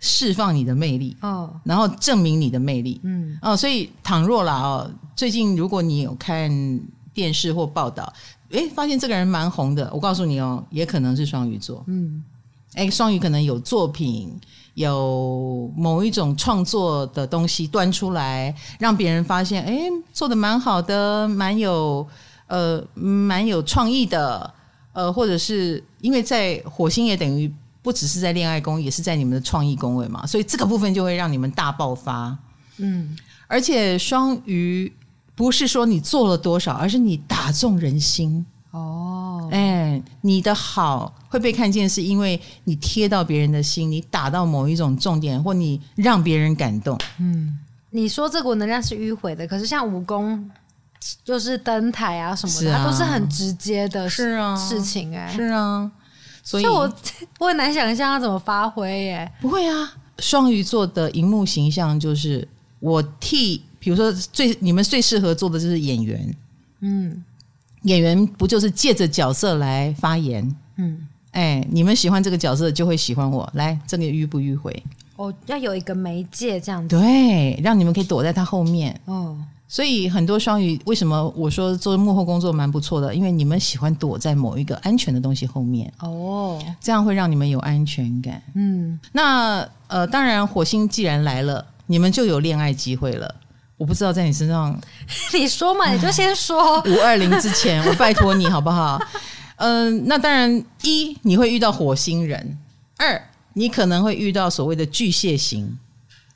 [0.00, 6.50] 释放你的魅力，哦，然后证明你的魅力，嗯，哦，所以倘若啦，哦，最近如果你有看
[7.12, 8.12] 电视或报道。
[8.50, 9.90] 哎，发现这个人蛮红的。
[9.94, 11.82] 我告诉你哦，也可能是双鱼座。
[11.86, 12.22] 嗯，
[12.74, 14.38] 哎，双鱼可能有作品，
[14.74, 22.06] 有某一种创作的东西端出来，让别人发现，哎，做的蛮好的，蛮有
[22.46, 24.52] 呃，蛮有创意的。
[24.92, 32.36] 呃，或者是因为在火星也等于不只是在恋爱宫，也是在你们的创意宫位嘛，所以这个部分就会让你们大爆发。
[32.76, 33.16] 嗯，
[33.48, 34.92] 而且双鱼。
[35.34, 39.48] 不是说你做了多少，而是你打中人心哦。
[39.50, 46.98] 哎，你的好会被看见，是因为你贴到别人的心，你打到某一种重点，或你让别人感动。
[47.18, 47.58] 嗯，
[47.90, 50.50] 你说这股能量是迂回的，可是像武功
[51.24, 55.90] 就是登台啊什么的，啊、它都是很直接的事啊事情哎、欸，是啊。
[56.44, 56.92] 所以我
[57.38, 59.32] 我很难想象它怎么发挥耶。
[59.40, 62.46] 不会啊，双鱼座的荧幕形象就是
[62.80, 63.62] 我替。
[63.82, 66.36] 比如说，最你们最适合做的就是演员，
[66.82, 67.20] 嗯，
[67.82, 73.50] 演员不就是借着角色来发言，嗯，哎，你们喜欢这个角色，就会喜欢我。
[73.54, 74.80] 来，这个迂不迂回？
[75.16, 78.98] 哦，要有一个媒介这样子，对，让你们可以躲在他后面。
[79.06, 83.12] 哦，所以很多双鱼，为什么我说做幕后工作蛮不错的？
[83.12, 85.92] 因为你们喜欢躲在某一个安全的东西后面。
[85.98, 88.40] 哦，这样会让你们有安全感。
[88.54, 93.34] 嗯，那呃，当然，火星既然来了，你们就有恋爱机会了。
[93.82, 94.80] 我不知道在你身上，
[95.34, 96.80] 你说嘛，你就先说。
[96.82, 98.96] 五二零之前，我拜托你好不好？
[99.56, 102.56] 嗯、 呃，那当然，一你会遇到火星人，
[102.96, 103.20] 二
[103.54, 105.76] 你可能会遇到所谓的巨蟹型。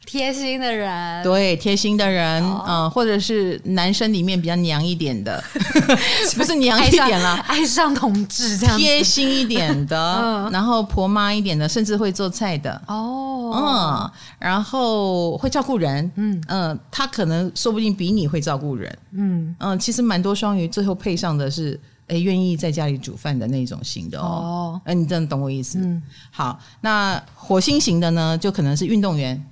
[0.06, 5.42] 贴心的人，对贴心的人嗯、或者是男生里面比较娘一点的，
[6.36, 9.98] 不是娘一点啦，爱上同志这样，贴心一点的，
[10.46, 12.80] 嗯、然后婆妈一点的，甚至会做菜的。
[12.86, 16.40] 哦，嗯，然后会照顾人，嗯。
[16.46, 19.54] 嗯、呃，他可能说不定比你会照顾人，嗯。
[19.58, 25.78] 嗯、呃，其实蛮多双鱼最后配上的是，哎，愿意在家里煮饭的那种型的哦，哎、哦，你真的懂我意思？
[25.80, 29.44] 嗯，好，那火星型的呢，就可能是运动员。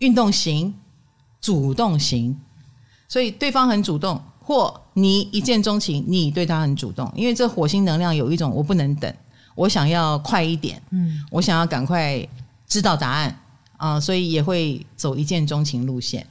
[0.00, 0.74] 运动型、
[1.40, 2.38] 主动型，
[3.08, 9.14] 所以对方很主动，或你一见钟情，你对他很主动，因为这火星能量有一种我不能等，
[9.54, 12.26] 我想要快一点，嗯，我想要赶快
[12.66, 13.30] 知道答案
[13.76, 16.26] 啊、呃，所以也会走一见钟情路线，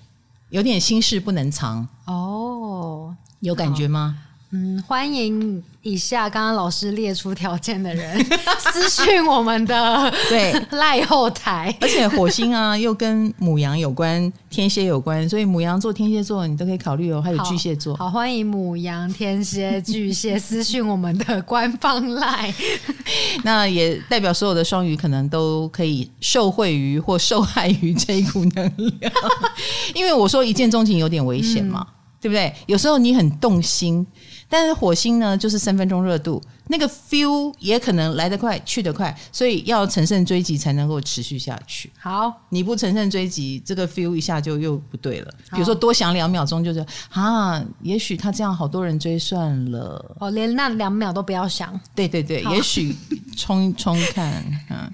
[0.49, 1.87] 有点心事不能藏。
[2.05, 4.17] 哦，有感觉吗？
[4.51, 8.19] 嗯，欢迎以下刚刚老师列出条件的人
[8.57, 17.95] 私讯我们的对赖后台，而且火星啊又跟母羊有关，天蝎有关，所以母羊座、天蝎座你都可以考虑哦，还有巨蟹座。
[17.95, 22.51] 好，好欢迎母羊、天蝎、巨蟹私讯我们的官方赖，
[23.45, 29.13] 那也代表所有的双鱼可能都可以受惠于或受害于这一股能量，
[29.93, 32.51] 因为我说一见钟情有点危险嘛，嗯、对不对？
[32.65, 34.03] 有时候你很动心。
[34.49, 41.91] 但是火星呢，就是三分钟热度，那个 feel 也可能来得快去得快，所以要乘胜追击才能够持续下去。
[41.99, 45.31] 好，你不乘胜追击，这个 feel 一下就又不对了。
[45.51, 50.15] 比如说多想两秒钟，就是啊，也许他这样好多人追算了。
[50.19, 51.79] 哦，连那两秒都不要想。
[51.93, 52.95] 对对对，也许
[53.37, 54.91] 冲冲看，嗯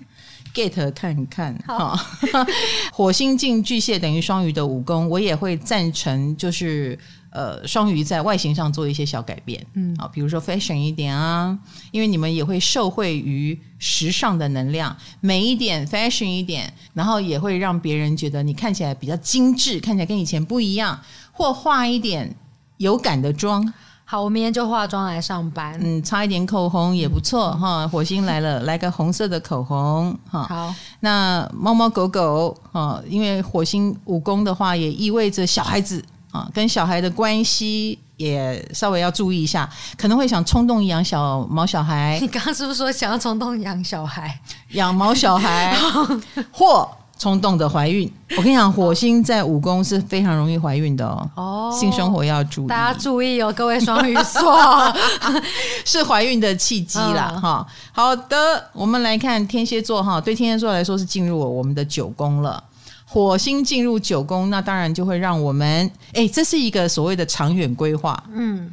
[0.53, 1.57] ，get 看看。
[1.65, 1.97] 哈，
[2.91, 6.99] 火星进巨蟹等于双鱼的武功，我也会赞成，就是。
[7.35, 11.59] 呃，双鱼在外形上做一些小改变，嗯，啊，比如说 fashion 一点啊，
[11.91, 20.97] 因为你们也会受惠于时尚的能量，美一点，fashion 一点，然后也会让别人觉得你看起来比较精致，看起来跟以前不一样，
[21.33, 22.33] 或化一点
[22.77, 23.73] 有感的妆。
[24.05, 25.77] 好，我明天就化妆来上班。
[25.83, 27.89] 嗯，擦一点口红也不错哈、嗯。
[27.89, 30.43] 火星来了，来个红色的口红哈。
[30.43, 36.01] 好，那猫猫狗狗哈，因为火星五宫的话，也意味着小孩子。
[36.35, 42.17] 啊，跟小孩的关系也稍微要注意一下，可能会想冲动养小毛小孩。
[42.21, 44.37] 你刚刚是不是说想要冲动养小孩？
[44.71, 45.77] 养毛小孩
[46.51, 48.11] 或冲动的怀孕？
[48.37, 51.29] 我跟你讲，火星在五宫是非常容易怀孕的哦。
[51.35, 54.93] 哦，性生活要注意，大家注意哦，各位双鱼座，
[55.85, 57.39] 是怀孕的契机啦。
[57.41, 62.61] 哈、嗯，好的，我们来看天蝎座哈，对天蝎座来说是进入我们的九宫了。
[63.15, 68.69] 火星进入九宫，那当然就会让我们，哎，这是一个所谓的长远规划，嗯，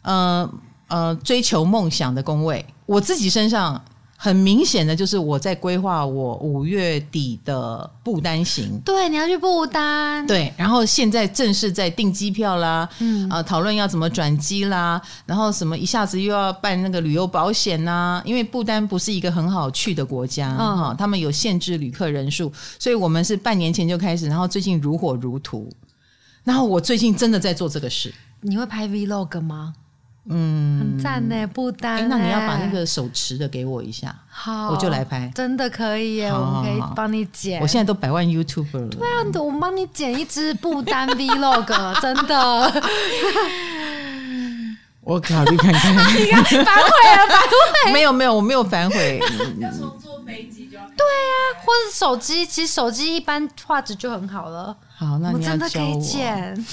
[0.00, 0.50] 呃
[0.88, 3.78] 呃，追求梦想的宫位，我自己身上。
[4.24, 8.80] 很明显的就是我在规划我五月底的不丹行。
[8.84, 10.24] 对，你要去不丹。
[10.28, 25.68] 对，然后现在正式在订机票啦，嗯，啊，讨论要怎么转机啦，然后什么一下子又要办那个旅游保险呐、啊，因为不丹不是一个很好去的国家哈、嗯，他们有限制旅客人数，所以我们是半年前就开始，然后最近如火如荼，
[26.44, 28.14] 然后我最近真的在做这个事。
[28.40, 29.74] 你会拍 Vlog 吗？
[30.28, 32.08] 嗯，很赞呢，不丹。
[32.08, 35.28] 那你要把那个手持的给我一下，好，我就来拍。
[35.34, 37.60] 真的可以耶，我们可以帮你剪。
[37.60, 38.88] 我现在都百万 YouTuber 了。
[38.88, 41.66] 对啊，我帮你剪一支不丹 Vlog，
[42.00, 42.82] 真的。
[45.02, 45.92] 我考虑看看。
[46.16, 47.92] 你看反悔了，反悔。
[47.92, 49.20] 没有没有，我没有反悔。
[49.58, 50.84] 要从坐飞机就要。
[50.84, 54.76] 对啊，或者手机，其实手机一般画质就很好了。
[54.96, 55.56] 好，那你要教我。
[55.56, 56.66] 我真的可以剪。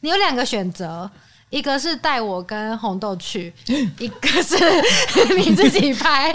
[0.00, 1.10] 你有两个选择。
[1.48, 3.52] 一个是带我跟红豆去，
[3.98, 4.56] 一个是
[5.36, 6.32] 你自己拍。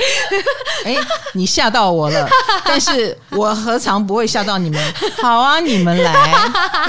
[0.85, 0.97] 哎、欸，
[1.33, 2.29] 你吓到我了，
[2.63, 4.93] 但是我何尝不会吓到你们？
[5.21, 6.33] 好啊，你们来，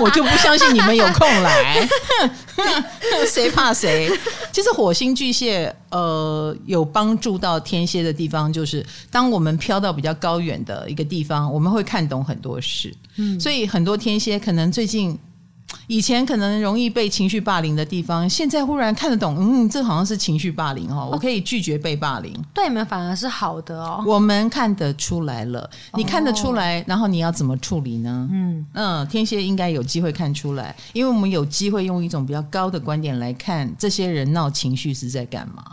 [0.01, 1.87] 我就不相信你们有空来。
[3.27, 4.09] 谁怕谁？
[4.53, 12.95] 其实火星巨蟹呃有帮助到天蝎的地方，就是当我们飘到比较高远的一个地方，我们会看懂很多事。
[13.17, 15.19] 嗯，所以很多天蝎可能最近。
[15.87, 22.33] 以前可能容易被情绪霸凌的地方，现在忽然看得懂，嗯，这好像是情绪霸凌哦，我可以拒绝被霸凌。
[22.55, 24.03] 对你们反而是好的哦。
[24.07, 28.29] 我们看得出来了，你看得出来，然后你要怎么处理呢？
[28.33, 35.65] 嗯嗯，天蝎应该有机会看出来，因为我们有机会用一种比较高的观点来看这些人闹情绪是在干嘛，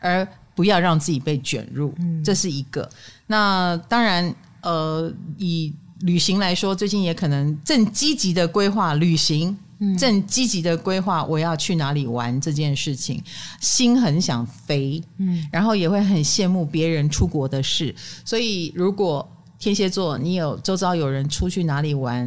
[0.00, 2.88] 而不要让自己被卷入，这是一个。
[3.26, 5.74] 那当然，呃，以。
[6.00, 13.22] 旅行来说，最近也可能正积极的规划旅行，嗯、正积极的规划我要去哪里玩这件事情，
[13.60, 17.94] 心很想飞，嗯，然后也会很羡慕别人出国的事。
[18.24, 19.26] 所以，如果
[19.58, 22.26] 天蝎座你有周遭有人出去哪里玩，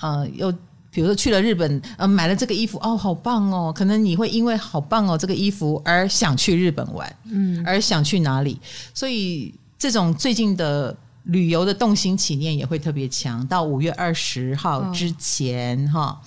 [0.00, 0.50] 呃，又
[0.90, 8.58] 比如说去了日本，呃，买了这个衣服，哦，好棒哦，可能你会因为好棒哦这个衣服而想去日本玩，嗯，而想去哪里。
[8.92, 10.96] 所以，这种最近的。
[11.24, 16.18] 旅游的动心起念也会特别强，到五月二十号之前哈、哦。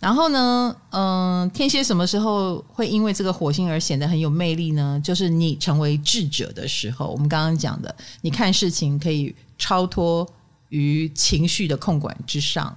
[0.00, 5.00] 然后呢，嗯、呃，天蝎什么时候会因为这个火星而显得很有魅力呢？
[5.02, 7.06] 就是你成为智者的时候。
[7.06, 10.28] 我们刚刚讲的，你看事情可以超脱
[10.68, 12.76] 于情绪的控管之上，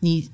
[0.00, 0.28] 你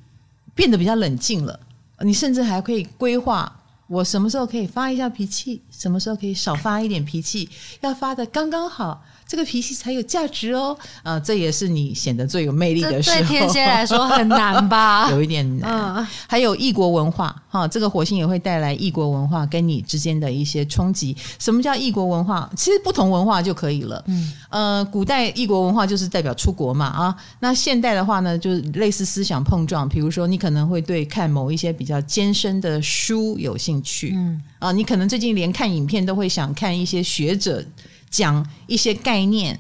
[0.55, 1.61] 变得比较冷静了。
[2.03, 7.51] 你甚至还可以规划，我什么时候可以发一下脾气，什么时候可以少发一点脾气，
[7.83, 9.05] 要发的刚刚好。
[9.31, 10.77] 这个脾气才有价值哦。
[11.05, 13.17] 呃，这也是你显得最有魅力的时候。
[13.19, 15.09] 对天蝎来说很难吧？
[15.15, 15.71] 有一点难。
[15.71, 21.17] 嗯、还有异国文化哈，这个火星也会带来异国文化跟你之间的一些冲击。
[21.39, 22.51] 什么叫异国文化？
[22.57, 24.03] 其实不同文化就可以了。
[24.09, 27.17] 嗯，呃，古代异国文化就是代表出国嘛啊。
[27.39, 29.89] 那现代的话呢，就是类似思想碰撞。
[29.89, 34.13] 比如说，你可能会对看某一些比较艰深的书有兴趣。
[34.17, 37.65] 嗯啊，你可能最近连看影片都会想看一些学者。
[38.11, 39.59] 讲一些概念，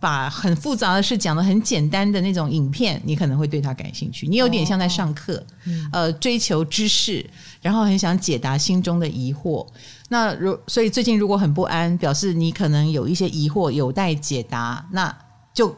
[0.00, 4.26] 把很复杂的事讲得很简单的那种影片，你可能会对它感兴趣。
[4.26, 7.28] 你有点像在上课，哦嗯、呃，追求知识，
[7.60, 9.66] 然后很想解答心中的疑惑。
[10.08, 15.14] 那如所以最近如果很不安，表示你可能有一些疑惑有待解答，那
[15.52, 15.76] 就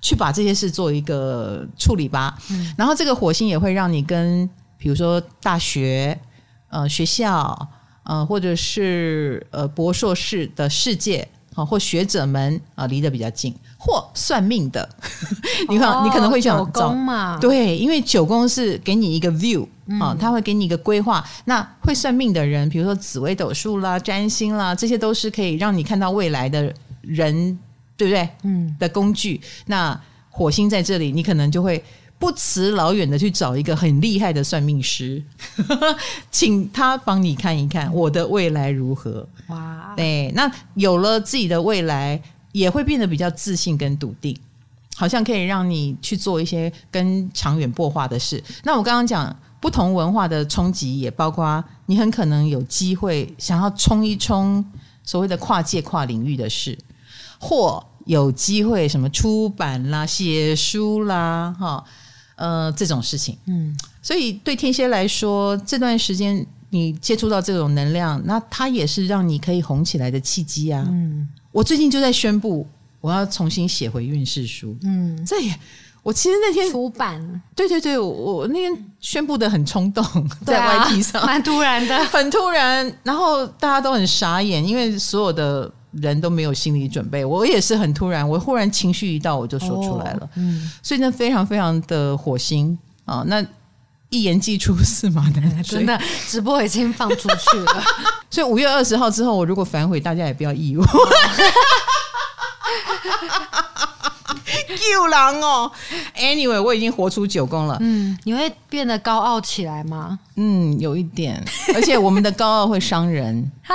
[0.00, 2.38] 去把这些事做一个处理吧。
[2.50, 4.48] 嗯、然后这个火星也会让你跟，
[4.78, 6.20] 比如说大学，
[6.68, 7.68] 呃，学校。
[8.06, 14.88] 呃，或者是呃博硕士的世界啊，或学者们啊离得比较近，或算命的，
[15.68, 19.66] 你看、哦、你可能会想九宫嘛，对，因为九宫是给你一个 view
[20.00, 21.24] 啊，他会给你一个规划。
[21.46, 27.58] 那会算命的人，比如说紫微斗数啦、占星啦，这些都是可以让你看到未来的人，
[27.96, 28.28] 对不对？
[28.44, 29.40] 嗯，的工具。
[29.66, 30.00] 那
[30.30, 31.82] 火星在这里，你可能就会。
[32.18, 35.22] 不辞老远的去找一个很厉害的算命师，
[36.32, 39.28] 请他帮你看一看我的未来如何。
[39.48, 42.20] 哇，对，那有了自己的未来，
[42.52, 44.34] 也会变得比较自信跟笃定，
[44.96, 48.42] 好像可以让你去做一些跟长远擘画的事。
[48.64, 54.64] 那我刚刚讲不同文化的冲击，也包括你很可能有机会想要冲一冲
[55.04, 56.78] 所谓的跨界跨领域的事，
[57.38, 61.84] 或有机会什么出版啦、写书啦，哈。
[62.36, 70.86] 呃，这种事情，嗯，所以对天蝎来说，这段时间你接触到这种能量，那它也是让你可以红起来的契机啊。
[70.90, 72.66] 嗯，我最近就在宣布，
[73.00, 74.76] 我要重新写回运势书。
[74.82, 75.58] 嗯，这也，
[76.02, 80.04] 我其实那天出版，对对对，我，那天宣布的很冲动，
[80.44, 85.72] 在 YT 上，蛮突然的， 很突然，然后大家都很傻眼，因为所有的。
[86.00, 90.20] 人都没有心理准备，我也是很突然，我忽然情绪一到，我就说出来了。
[90.22, 93.44] 哦、嗯，所以那，非常非常的火星啊，那
[94.10, 95.78] 一言既出，驷马难追。
[95.78, 97.82] 真的，直播已经放出去了，
[98.30, 100.84] 所以五月二十号之后，我如果反悔，大家也不要意外。
[104.76, 105.70] 救狼哦
[106.16, 107.76] ！Anyway，我已经活出九宫了。
[107.80, 110.18] 嗯，你会变得高傲起来吗？
[110.36, 111.42] 嗯，有一点，
[111.74, 113.50] 而且我们的高傲会伤人。
[113.64, 113.74] 哈。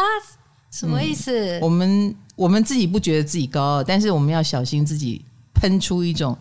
[0.72, 1.60] 什么意思？
[1.60, 5.22] 嗯、我们我们自己不觉得自己高傲，但是我们要小心自己
[5.54, 6.36] 喷出一种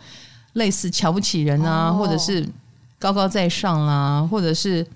[0.53, 2.49] 类似瞧不起人啊，哦、或者是
[2.99, 4.87] 高高在上啊，或者是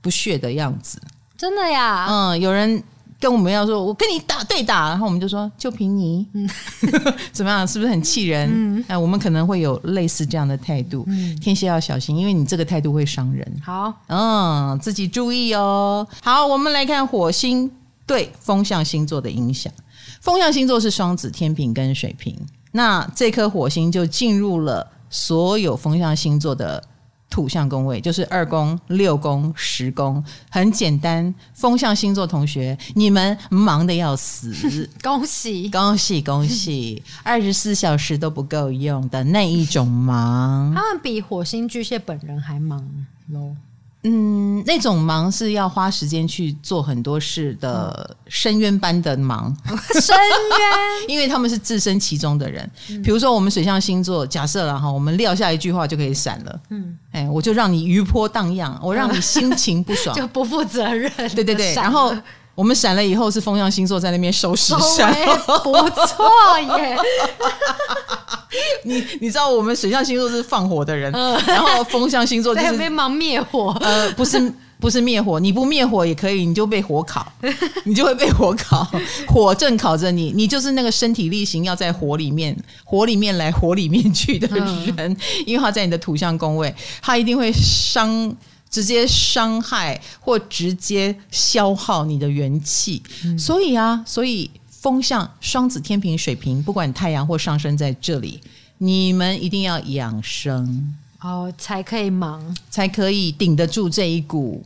[0.00, 1.00] 不屑的样子。
[1.36, 2.06] 真的呀？
[2.08, 2.80] 嗯，有人
[3.18, 6.48] 跟我们要说，我跟你打对打，然后我们就说就凭你，嗯、
[7.32, 7.66] 怎么样？
[7.66, 8.50] 是不是很气人？
[8.52, 11.04] 嗯，哎，我们可能会有类似这样的态度。
[11.08, 13.50] 嗯，天蝎要小心，因为你这个态度会伤人。
[13.64, 16.06] 好，嗯，自己注意哦。
[16.22, 17.70] 好，我们来看火星。
[18.06, 19.72] 对风象星座的影响，
[20.20, 22.36] 风象星座是双子、天平跟水瓶。
[22.72, 26.82] 那这颗火星就进入了所有风象星座的
[27.28, 30.22] 土象宫位，就是二宫、六宫、十宫。
[30.50, 37.02] 很简单，风象星座同学，你们忙得要死，恭喜恭喜恭喜！
[37.22, 42.86] 二十四小时都不够用的那一种忙，他们比火星巨蟹本人还忙
[43.28, 43.54] 喽。
[44.04, 49.56] 嗯，那种忙是要花时间去做很多事的深渊般的忙，
[50.00, 52.68] 深渊， 因为他们是置身其中的人。
[53.04, 56.60] 比如说我们水象星座，假设了哈，我们撂下一句话就可以闪了。
[56.70, 61.10] 嗯，哎，我就让你余波荡漾，我让你心情不爽， 就不负责任。
[61.34, 62.12] 对对对，然后。
[62.54, 65.14] 我们闪了以后是风象星座在那边收拾山，
[65.62, 66.28] 不错
[66.78, 66.96] 耶。
[68.84, 73.74] 你你知道我们水象星座是放火的人，嗯、然后风象星座就是在那边忙灭火。
[73.80, 77.26] 呃，不是不是灭火，你不灭火也可以，你就被火烤，
[77.84, 78.86] 你就会被火烤，
[79.26, 84.66] 火正烤着你，你就是那个身体力行要在火里面，火里面来火里面去的人，
[84.98, 88.36] 嗯、因为他在你的土象宫位，他一定会伤。
[88.72, 98.40] 直接伤害或直接消耗你的元气，嗯、所以啊，所以风象双子、天平、水瓶，不管太阳或上升在这里，
[98.78, 104.64] 你们一定要养生哦，才可以忙，才可以顶得住这一股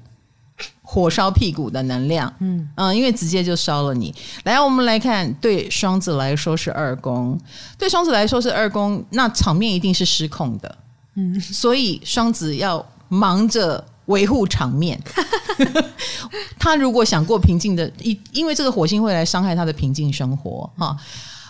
[0.82, 2.32] 火烧屁股的能量。
[2.38, 4.14] 嗯嗯，因为直接就烧了你。
[4.44, 7.36] 来，我们来看，对双子来说是二宫，
[7.76, 10.78] 对双子来说是二宫，那场面一定是失控的。
[11.16, 13.84] 嗯，所以双子要忙着。
[14.07, 15.00] 维护场面，
[16.59, 20.96] 他如果想过平静的，因因为这个火星会来伤害他的平静生活哈。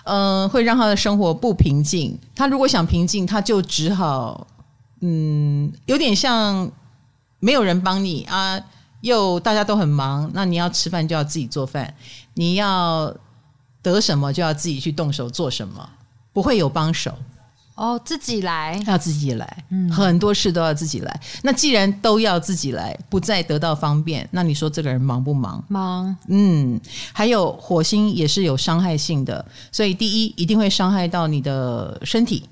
[0.08, 2.16] 嗯、会让他的生活不平静。
[2.32, 4.46] 他如果想平静，他就只好，
[5.00, 6.70] 嗯，有点像
[7.40, 8.56] 没有人帮你啊，
[9.00, 11.92] 又大家都很忙，那你要吃饭就要自己做饭，
[12.34, 13.12] 你要
[13.82, 15.90] 得什么就要自己去动手做什么，
[16.32, 17.12] 不会有帮手。
[17.76, 21.20] 哦，自己来，要自己来，嗯，很多事都要自己来。
[21.42, 25.62] 那既然都要自己来，不再得到方便，那你说这个人忙不忙？
[25.68, 26.80] 忙，嗯。
[27.12, 32.48] 还有火星也是有伤害性的，所以第一一定会伤害到你的身体，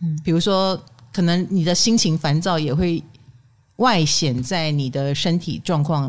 [0.00, 3.02] 嗯，比如说可能你的心情烦躁也会
[3.76, 6.08] 外显在你的身体状况，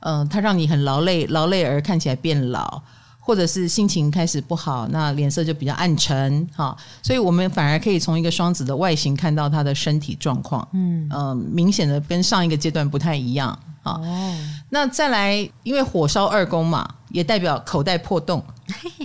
[0.00, 2.80] 嗯、呃，它让你很劳累，劳累而看起来变老。
[3.26, 13.50] 或者是心情开始不好，那脸色就比较暗沉，哈，所以我们反而可以从一个双子的外形看到他的身体状况，嗯，呃，明显的跟上一个阶段不太一样，
[13.82, 14.32] 啊，哦，
[14.68, 18.40] 那再来，因为火烧二宫嘛，也代表口袋破洞，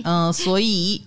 [0.04, 1.02] 嗯、 呃，所以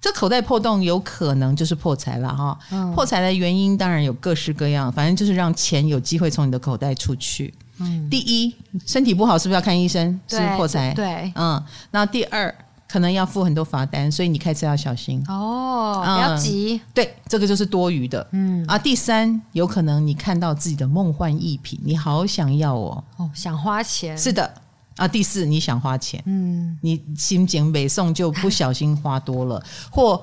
[0.00, 2.56] 这口袋破洞有可能就是破财了，哈，
[2.94, 7.52] 破财的原因当然有各式各样，反正就是让钱有机会从你的口袋出去。
[7.82, 8.54] 嗯，第一，
[8.86, 10.18] 身体不好是不是要看医生？
[10.26, 10.94] 是不是破财？
[10.94, 11.62] 对，嗯。
[11.90, 12.54] 那第二，
[12.88, 16.80] 可能要付很多罚单，所以你开车要小心哦，不要急。
[16.94, 18.26] 对，这个就是多余的。
[18.32, 24.16] 嗯啊，第三，有可能你看到自己的梦幻逸品，你好想要哦，哦，想花钱。
[24.16, 24.52] 是的
[24.96, 30.22] 啊，第四，你想花钱，嗯，你心情美送就不小心花多了，或。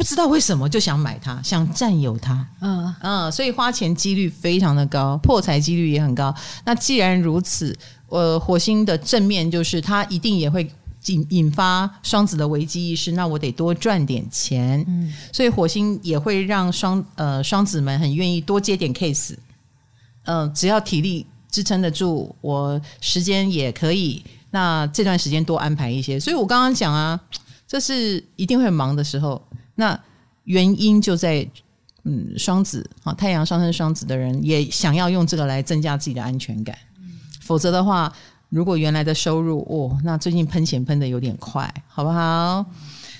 [0.00, 6.34] 不知道为什么就想买它，想占有它，嗯嗯，所以花钱几率非常的高，破财几率也很高。
[6.64, 7.78] 那既然如此，
[8.08, 10.66] 呃，火星的正面就是它一定也会
[11.08, 19.34] 引引发双子的危机意识，那我得多赚点钱，嗯，所以火星也会让双呃双子们很愿意多接点 case，
[20.24, 26.18] 嗯、呃，只要体力支撑得住，我时间也可以，那这段时间多安排一些。
[26.18, 27.20] 所以我刚刚讲啊，
[27.68, 29.46] 这是一定会很忙的时候。
[29.80, 29.98] 那
[30.44, 31.48] 原因就在，
[32.04, 38.12] 嗯，双子啊，太阳上升双子的人也想要用这个来增加自己的安全感，嗯、否则的话，
[38.50, 42.64] 如果原来的收入哦，那最近喷钱喷的有点快，好不好？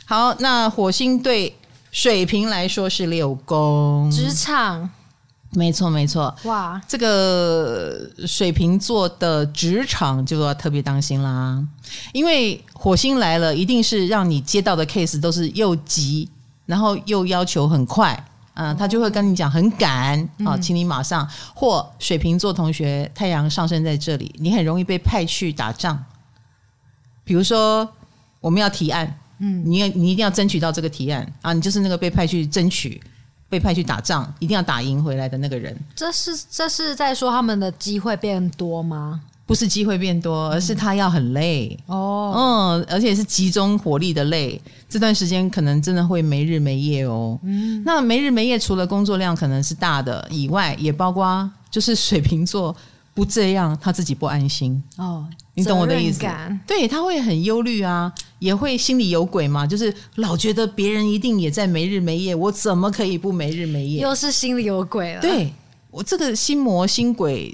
[0.05, 1.57] 好，那火星对
[1.91, 4.91] 水瓶来说是六宫，职场，
[5.53, 11.63] 没错没错，哇，这个水瓶座的职场就要特别当心啦，
[12.13, 16.29] 因为火星来了，一定是让你接到的 case 都是又急。
[16.71, 18.15] 然后又要求很快，
[18.55, 21.29] 嗯、呃，他就会跟你讲很赶啊，请你马上。
[21.53, 26.01] 或水瓶座同学，太阳上升在这里，你很容易被派去打仗。
[27.25, 27.89] 比如说，
[28.41, 33.03] 我们要提案，嗯，你你一定要争取到这个提案啊，你就是那个被派去争取、
[33.49, 35.77] 被派去打仗，一定要打赢回来的那个人。
[35.97, 39.21] 这是这是在说他们的机会变多吗？
[39.51, 44.63] 不是机会变多，而是他要很累哦，嗯，而且是集中火力的累。
[44.89, 47.37] 这段时间可能真的会没日没夜哦。
[47.43, 52.77] 嗯，那没日没夜，除了工作量可能是大的以外，也包括就是水瓶座
[53.13, 55.27] 不这样，他自己不安心哦。
[55.55, 56.25] 你懂我的意思？
[56.65, 64.01] 对，他会很忧虑啊，也会心里有鬼嘛，就是老觉得别人一定也在没日没夜，我怎么可以不没日没夜？
[64.01, 65.21] 又是心里有鬼了。
[65.21, 65.53] 对，
[65.91, 67.53] 我这个心魔心鬼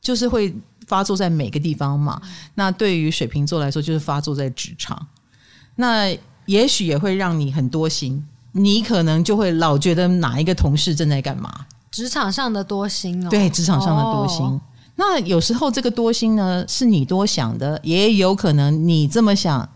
[0.00, 0.54] 就是会。
[0.86, 2.20] 发作在每个地方嘛？
[2.54, 5.06] 那对于水瓶座来说，就是发作在职场。
[5.76, 6.16] 那
[6.46, 11.66] 也许也会让你很多心，你可能就会老觉得哪一个同事正在干嘛？
[11.90, 13.30] 职场上的多心哦。
[13.30, 14.44] 对，职场上的多心。
[14.44, 14.60] 哦。
[14.96, 19.68] 那有时候这个多心呢，是你多想的，也有可能你这么想，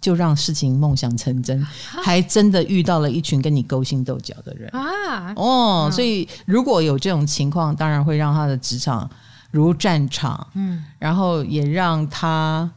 [0.00, 5.32] 就让事情梦想成真，还真的遇到了一群跟你勾心斗角的人啊！
[5.36, 9.08] 哦，所以如果有这种情况，当然会让他的职场。
[9.56, 12.70] 如战场，嗯，然后也让他，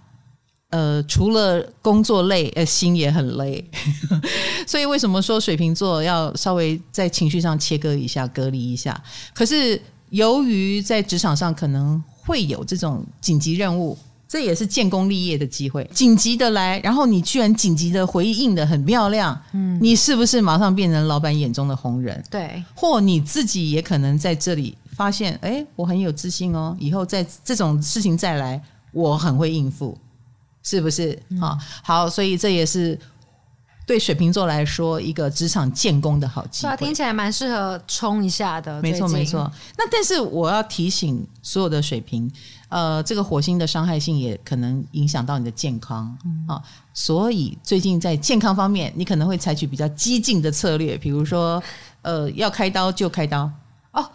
[0.69, 3.69] 呃，除了工作累，呃，心也很累。
[4.65, 9.03] 所以为什么说水瓶座要稍微在情绪上切割一下、隔离一下？
[9.33, 9.79] 可是
[10.11, 22.23] 由于在职场上可能会有这种紧急任务，这也是建功立业的机会，紧急的来，然后你居然紧急的回应的很漂亮，嗯，你是不是马上变成老板眼中的红人？
[22.29, 24.77] 对，或你自己也可能在这里。
[24.99, 29.97] 发现哎，我很有自信哦，以后在这种事情再来，我很会应付，
[30.61, 31.17] 是不是？
[31.29, 32.99] 嗯、好，好，所以这也是
[33.87, 36.75] 对水瓶座来说一个职场建功的好机会。
[36.75, 38.81] 听起来蛮适合冲一下的。
[38.81, 39.49] 没错，没错。
[39.77, 42.29] 那但是我要提醒所有的水瓶，
[42.67, 46.07] 呃，这个火星的伤害性也可能影响到你的健康
[46.45, 46.61] 啊、嗯。
[46.93, 51.63] 所以最近在健康方面，你可能会采取比较激进的策略，比如说，
[52.01, 53.49] 呃，要开刀就开刀
[53.93, 54.05] 哦。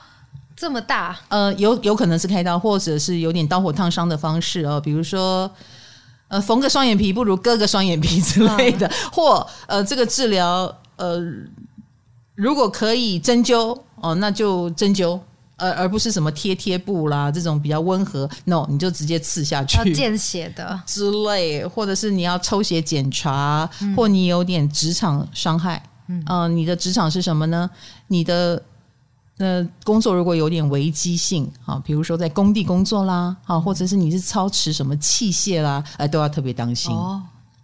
[0.64, 4.80] 这么大，呃，有有可能是开刀，或者是有点刀火烫伤的方式哦。
[4.80, 5.50] 比如说，
[6.28, 11.20] 呃，缝个双眼皮不如割个双眼皮之类的，嗯、 或呃，这个治疗呃，
[12.34, 15.20] 如果可以针灸哦，那就针灸，
[15.58, 27.68] 而而不是什么贴贴布啦这种比较温和，no，你就直接刺下去，要见血的 之类，或者是你要抽血检查，嗯、或你有点职场伤害，嗯、呃，你的职场是什么呢？
[28.06, 28.62] 你的。
[29.36, 37.20] 那工作如果有点危机性啊，比如说在工地工作啦，啊，或者是你是操持什么器械啦，哎，都要特别当心哦。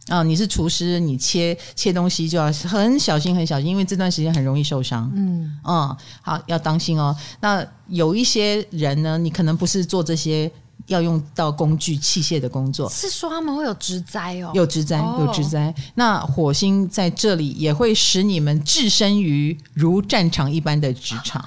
[0.08, 5.08] 啊，你是厨师，你切切东西就要很小心，很小心，因为这段时间很容易受伤。
[5.14, 7.14] 嗯，嗯，好，要当心哦。
[7.40, 10.50] 那有一些人呢，你可能不是做这些
[10.86, 15.72] 要用到工具器械的工作，是说他们会有职灾哦，有职灾，有职灾。
[15.94, 21.44] 那火星在这里也会使你们置身于如战场一般的职场。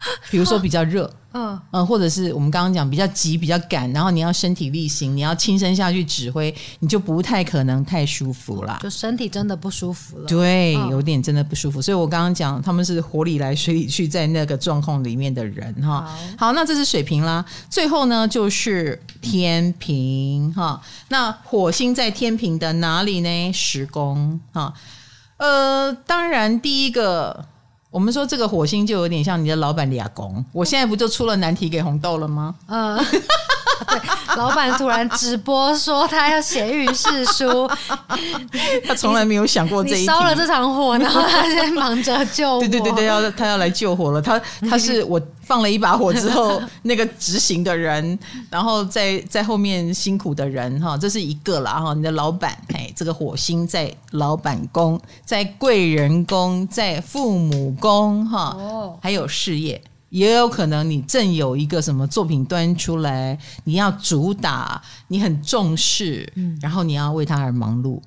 [0.30, 8.78] 比如说比较热， 嗯嗯，或者是我们刚刚讲比较急、比较赶，然后你要身体力行，你要亲身下去指挥，你就不太可能太舒服啦。
[8.82, 10.26] 就身体真的不舒服了。
[10.26, 11.82] 对，有点真的不舒服。
[11.82, 16.00] 所以我刚刚讲他们是火里来水里去，在那个状况里面的人哈。
[16.36, 17.44] 好，好，那这是水瓶啦。
[17.68, 20.80] 最后呢，就是天平哈。
[21.08, 23.52] 那火星在天平的哪里呢？
[23.52, 24.72] 十宫哈。
[25.36, 27.44] 呃，当然第一个。
[27.90, 32.54] 我们说这个火星就有点像你的老板李亚公，我现在不就出了难题给红豆了吗？
[32.68, 32.96] 嗯，
[34.36, 37.68] 老板突然直播说他要写运势书，
[38.86, 42.60] 他从来没有想过这一烧了这场火， 然后他现在忙着救火。
[42.60, 45.20] 对对对对，要他要来救火了，他他是我。
[45.50, 48.16] 放了一把火之后，那个执行的人，
[48.48, 51.92] 然后在在后面辛苦的人哈，这是一个啦哈。
[51.92, 58.56] 你的老板哎，这个火星在老板宫，在贵人宫，在父母宫哈，
[59.02, 66.30] 还有事业，也有可能你正有一个什么作品端出来，你要主打，你很重视，
[66.60, 68.00] 然后你要为它而忙碌。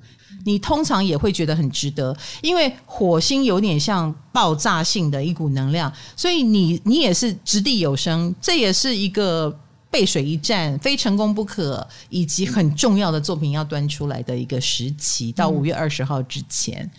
[0.46, 9.58] 你通常也会觉得很值得，因为火星有点像爆炸性的一股能量，所以你你也是掷地有声，这也是一个
[9.90, 16.90] 背水一战、非成功不可，以及很重要的作品要端出来的一个时期，到五月二十号之前，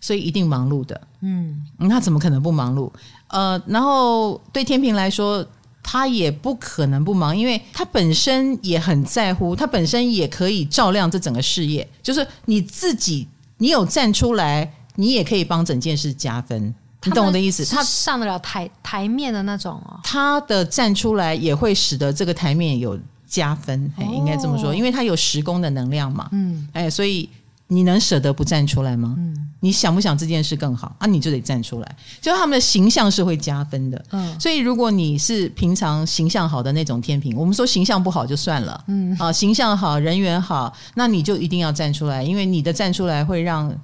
[0.00, 0.98] 所以一定忙碌的。
[1.20, 2.90] 嗯，那怎么可能不忙碌？
[3.28, 5.46] 呃，然后对天平来说。
[5.88, 11.88] 他也不可能不忙，因为他本身也很在乎，他本身也可以照亮这整个事业。
[12.02, 16.74] 就是你自己，你有站出来，你也可以帮整件事加分。
[17.04, 17.64] 你懂我的意思？
[17.64, 20.00] 他上得了台台面的那种哦。
[20.02, 26.28] 他的站出来也会使得这个台面有加分，哦，应该这么说，因为他有时工的能量嘛。
[26.32, 27.30] 嗯，哎，所以。
[27.68, 29.14] 你能舍得不站出来吗？
[29.18, 31.06] 嗯，你想不想这件事更好啊？
[31.06, 34.04] 你就得站出来，就他们的形象是会加分的。
[34.12, 38.84] 嗯，所以如果你是平常形象好的那种天平，我们说形象不好就算了。
[38.86, 43.76] 嗯，啊，形象好，人缘好，那你就一定要站出来，因为你的站出来会让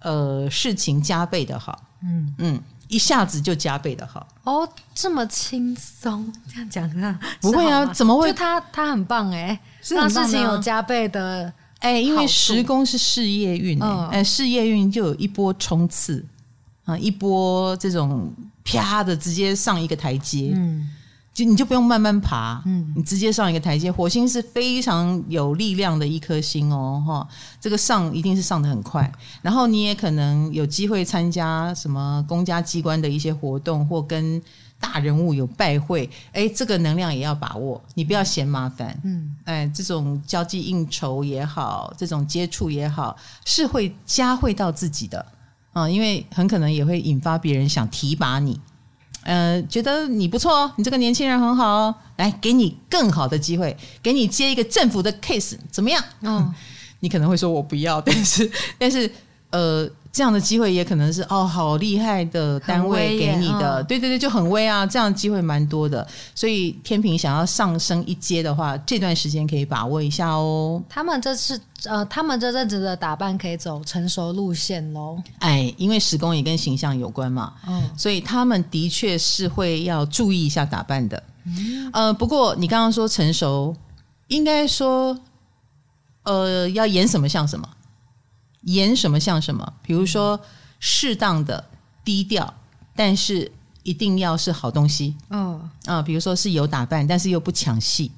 [0.00, 1.80] 呃事情加倍的好。
[2.04, 4.26] 嗯嗯，一下子就加倍的好。
[4.44, 7.18] 哦，这么轻松这样讲啊？
[7.40, 8.28] 不会啊，怎么会？
[8.28, 9.58] 就他他很棒哎，
[9.88, 11.50] 让事情有加倍的。
[11.82, 16.24] 哎，因为十宫是事业运，哎、哦，事业运就有一波冲刺
[16.84, 18.32] 啊，一波这种
[18.64, 20.88] 啪的直接上一个台阶，嗯，
[21.34, 23.90] 就你就不用慢慢爬，嗯，你直接上一个台阶。
[23.90, 27.28] 火星是非常有力量的一颗星哦，哈，
[27.60, 29.12] 这个上一定是上的很快，
[29.42, 34.40] 然后你也可能有机会参加什么公家机关的一些活动，或跟。
[34.82, 39.00] 大人物有拜会，哎，这个能量也要把握，你不要嫌麻烦。
[39.04, 45.24] 嗯，哎，这种交际应酬也好，这种接触也好，是会加惠到自己的
[45.72, 48.60] 啊，因为很可能也会引发别人想提拔你，
[49.22, 56.02] 呃，觉得你不错哦，你这个年轻人很好哦，来给你更好的机会，给你接一个政府的 case，怎么样？
[56.22, 56.52] 嗯，
[56.98, 59.08] 你可能会说我不要，但是，但是，
[59.50, 59.88] 呃。
[60.12, 64.84] 这样的机会也可能是哦，好厉害的单位给你的，哦、对对对，就很威啊！
[64.84, 70.82] 这样的机会蛮多的，所以天平想要上升一阶的话，这段时间可以把握一下哦。
[70.86, 75.16] 他们这次呃，他们这阵子的打扮可以走成熟路线喽。
[75.38, 81.22] 哎，因为时工也跟形象有关嘛，嗯，所以他们的确是会要注意一下打扮的。
[81.46, 83.74] 嗯，呃，不过你刚刚说成熟，
[84.28, 85.18] 应该说
[86.24, 87.66] 呃，要演什么像什么。
[88.62, 90.38] 演什么像什么，比如说
[90.78, 91.64] 适当的
[92.04, 92.52] 低调，
[92.94, 93.50] 但是
[93.82, 95.16] 一定要是好东西。
[95.30, 98.10] 嗯啊，比如说是有打扮，但是又不抢戏。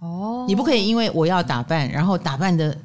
[0.00, 2.76] 哦，你不可以因为我要打扮，然后打扮的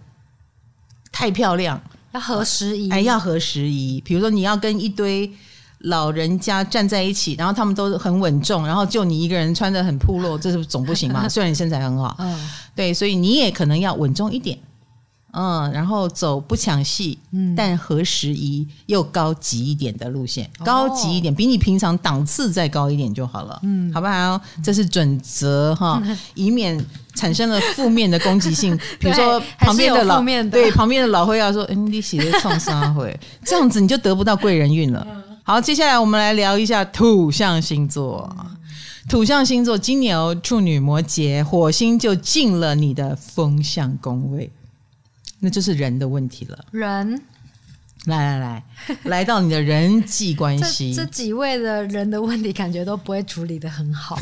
[1.12, 1.82] 太漂亮，
[2.12, 2.90] 要合时宜。
[2.92, 4.02] 哎，要合时宜。
[4.06, 5.32] 比如说你要跟一堆
[5.80, 11.28] 老人家站在一起，然后他们都很稳重，然后就你一个人穿的很暴露，这是总不行嘛？
[11.30, 14.60] 虽然你身材很好，嗯，对，所以你也可能要稳重一点。
[15.36, 24.40] 嗯，然后走不抢戏，嗯，但合时宜又高级一点的路线，哦、高级一点，比你平常档次再高一点就好了，嗯，好不好？
[24.64, 26.02] 这是准则哈，
[26.36, 26.82] 以免
[27.14, 28.78] 产生了负面的攻击性。
[28.98, 30.50] 比如说旁边的老的。
[30.50, 33.18] 对旁边的老会要说，嗯，你写的创伤会？
[33.44, 35.06] 这样子，你就得不到贵人运了。
[35.44, 38.34] 好，接下来我们来聊一下土象星座，
[39.10, 44.50] 土象星座金牛、处女、摩羯，火星就进了你的风象宫位。
[45.40, 46.66] 那就是人的问题了。
[46.72, 47.22] 人，
[48.06, 48.64] 来来来，
[49.04, 54.18] 来到你的人际关系，这，几位的人的问题，感觉都不会处理的很好。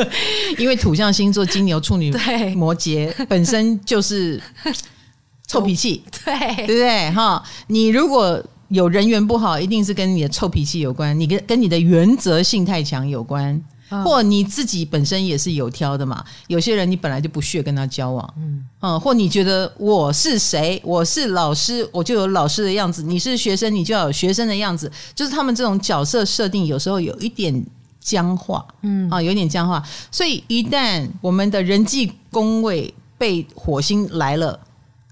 [0.58, 4.40] 因为土象星座金牛、处女、对摩羯本身就是
[5.46, 7.10] 臭脾气，对对不对？
[7.12, 13.60] 哈，你如果有人缘不好，一定是跟你的臭脾气有关，你跟跟你的原则性太强有关。
[14.04, 16.24] 或你自己本身也是有挑的嘛？
[16.46, 20.80] 有些人你本来就不屑跟他交往，嗯，嗯，或你觉得我是谁？
[20.84, 24.90] 我是老师，我就有老师的样子；你是学生，你就要有学生的样子。
[25.14, 27.64] 就是他们这种角色设定，有时候有一点
[28.00, 29.82] 僵化，嗯，啊，有一点僵化。
[30.10, 34.58] 所以一旦我们的人际宫位被火星来了，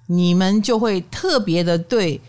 [0.07, 2.21] 你们就会特别的对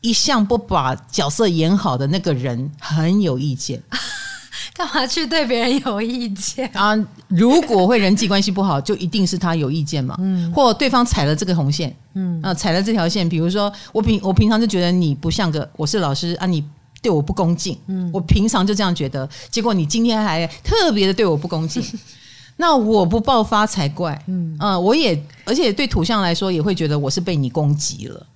[0.00, 3.82] 一向不把角色演好的那个人很有意见。
[4.80, 6.96] 干嘛去对别人有意见啊？
[7.28, 10.16] 如果会人际关系不好，就一定是他有意见嘛？
[10.18, 13.28] 嗯，或对方踩了这个红线，嗯啊，踩了这条线。
[13.28, 16.64] 比如说，我平我平常就觉得你不像个，我是老师啊，你
[17.02, 19.28] 对我不恭敬，嗯，我平常就这样觉得。
[19.50, 21.84] 结果你今天还特别的对我不恭敬，
[22.56, 24.18] 那我不爆发才怪。
[24.28, 28.26] 嗯啊，我也而且对土象来说也会觉得我是被你攻击了。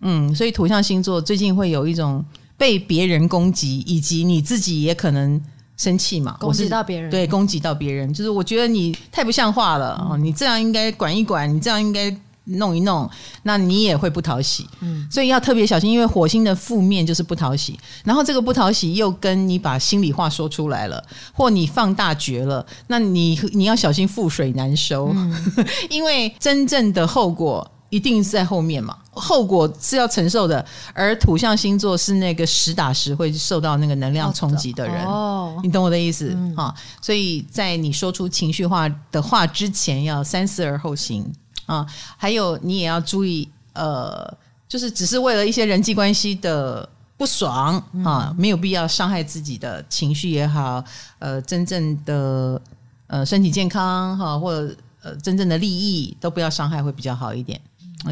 [0.00, 2.24] 嗯，所以土象星座最近会有一种
[2.56, 5.38] 被别人攻击，以及你自己也可能。
[5.82, 6.36] 生气嘛？
[6.38, 10.10] 攻击到别人，对，攻击到别人，就是我觉得你太不像话了哦！
[10.12, 12.14] 嗯、你这样应该管一管，你这样应该
[12.44, 13.10] 弄一弄，
[13.42, 14.68] 那你也会不讨喜。
[14.80, 21.02] 嗯，所以要特别小心，因为火星的负面就是不讨喜，然后这个不讨喜又跟你把心里话说出来了，
[21.32, 25.34] 或你放大绝了，那你你要小心覆水难收，嗯、
[25.90, 27.68] 因为真正的后果。
[27.92, 30.64] 一定是在后面嘛，后果是要承受的。
[30.94, 36.74] 而土象星座是那个实打实会受到那个能量冲击的人，哦，你懂我的意思啊？
[37.00, 41.30] 所以在你说出情绪化的话之前，要三思而后行
[41.66, 41.86] 啊。
[42.16, 44.36] 还有，你也要注意，呃，
[44.68, 50.82] 就是只是为了一些人际关系的不爽啊，没有必要伤害自己的情绪也好，
[51.18, 52.60] 呃，真正的
[53.06, 57.60] 呃身体健康哈，或者呃真正的利益都不要伤害，会比较好一点。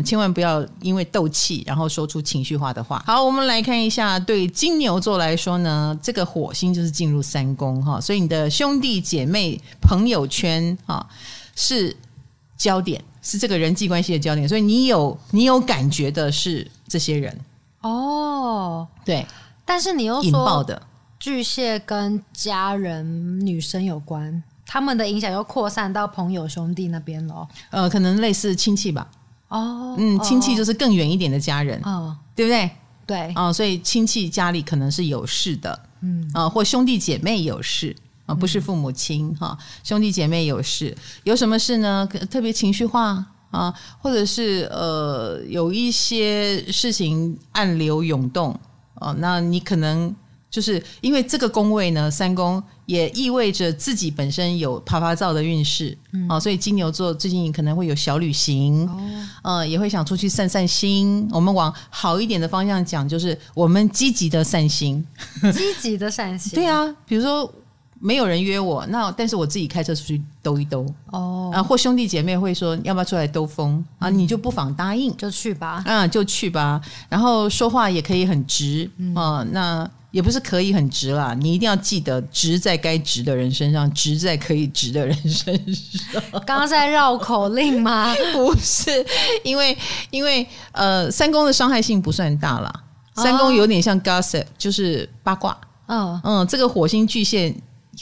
[0.04, 3.02] 千万不要因为斗气，然后说出情绪化的话。
[3.06, 11.04] 好，我们来看一下，对金牛座来说呢，这个火星就是进入三宫哈，所以你的兄弟姐妹、朋友圈哈
[11.56, 11.96] 是
[12.56, 14.48] 焦点，是这个人际关系的焦点。
[14.48, 17.36] 所以你有你有感觉的是这些人
[17.80, 19.26] 哦，对。
[19.64, 20.80] 但是你又说引爆的
[21.18, 27.46] 巨蟹跟家人、女生有关，他们的影响又扩散到朋友、兄弟那边了。
[27.70, 29.06] 呃，可能类似亲戚吧。
[29.50, 32.70] 哦，嗯，亲戚就是更远一点的家人，哦，对不对？
[33.06, 37.94] 对，哦，所以亲戚家里可能是有事的，嗯，啊，或兄弟姐妹有事
[38.26, 42.08] 啊，不是父母亲哈，兄弟姐妹有事，有什么事呢？
[42.30, 48.58] 特别情绪化啊，或者是呃，有一些事情暗流涌动
[48.94, 50.14] 啊，那你可能。
[50.50, 61.28] 就是因为这个宫位呢，三宫也意味着自己本身有啪啪照的运势，嗯、啊，所以金牛座最近可能会有小旅行，嗯、呃，也会想出去散散心。
[61.30, 65.06] 我们往好一点的方向讲，就是我们积极的散心，
[65.54, 66.52] 积极的散心。
[66.56, 67.48] 对啊，比如说
[68.00, 76.80] 没有人约我，那但是我自己开车出去兜一兜，哦，啊，或兄弟姐妹会说要不要出来兜风啊，你就不妨答应，就去吧，啊，就去吧。
[77.08, 79.88] 然后说话也可以很直，嗯、啊，那。
[80.10, 86.22] 也不是可以很直啦，你一定要记得，直在该直的人身上，直在可以直的人身上。
[86.46, 88.12] 刚刚在绕口令吗？
[88.34, 89.04] 不是，
[89.44, 89.76] 因为
[90.10, 92.72] 因为呃，三宫的伤害性不算大啦，
[93.14, 95.56] 三宫有点像 gossip，就是八卦。
[95.86, 97.54] 嗯嗯，这个火星巨蟹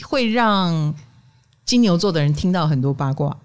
[0.03, 0.93] 会让
[1.65, 3.35] 金牛座的人听到很多八卦。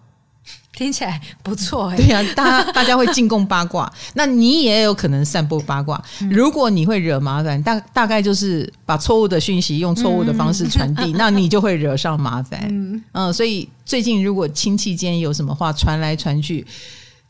[0.77, 6.03] 听起来不错哎，对呀、啊，大家大家会进贡八卦， 那你也有可能散播八卦。
[6.31, 12.61] 如果你会惹麻烦，大大概就是把错误的讯息用错误的方式传递，嗯、那你就会惹上麻烦。
[12.71, 16.67] 嗯，嗯，所以最近如果亲戚间有什么话传来传去，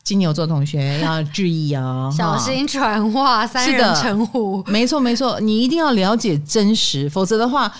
[0.03, 4.63] 金牛座同学要注意啊，小心传话，三人成虎。
[4.67, 7.71] 没错没错，你一定要了解真实，否则的话。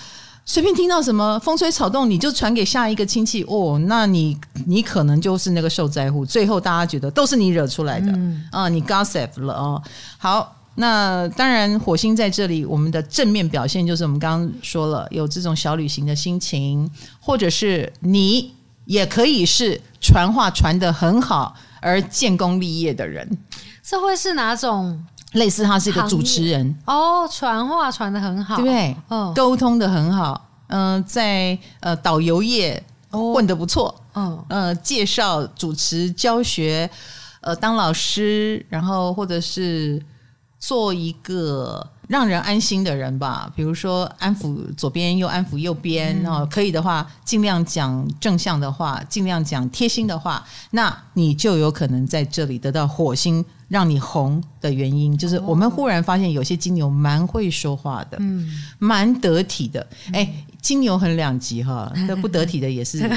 [0.48, 9.82] 随便听到什么风吹草动，你就传给下一个亲戚哦，那你你可能就是那个受灾户，最后大家觉得都是你惹出来的、嗯、啊，你 gossip 了哦。
[10.16, 16.88] 好，那当然火星在这里，我们的正面表现就是我们刚刚说了，有这种小旅行的心情，
[17.18, 23.28] 或者是你也可以是传话传得很好而建功立业的人，
[23.82, 25.04] 这会是哪种？
[25.36, 26.76] 类似他是一个主持人。
[26.86, 28.96] 哦，传话传的很好，对不对？
[29.08, 36.90] 嗯，沟通的很好，嗯、呃，在呃导游业混得不错，嗯，呃，介绍、主持、教学，
[37.40, 40.02] 呃，当老师，然后或者是
[40.66, 53.44] 做一个让人安心的人吧，比如说安抚左边又安抚右边，然后、嗯、可以的话尽量讲正向的话，尽量讲贴心的话，那你就有可能在这里得到火星。
[53.68, 58.48] 让你红的原因，就是我们忽然发现有些金牛蛮会说话的，嗯，
[58.78, 59.84] 蛮得体的。
[60.12, 63.10] 哎、欸，金牛很两极哈， 这不得体的也是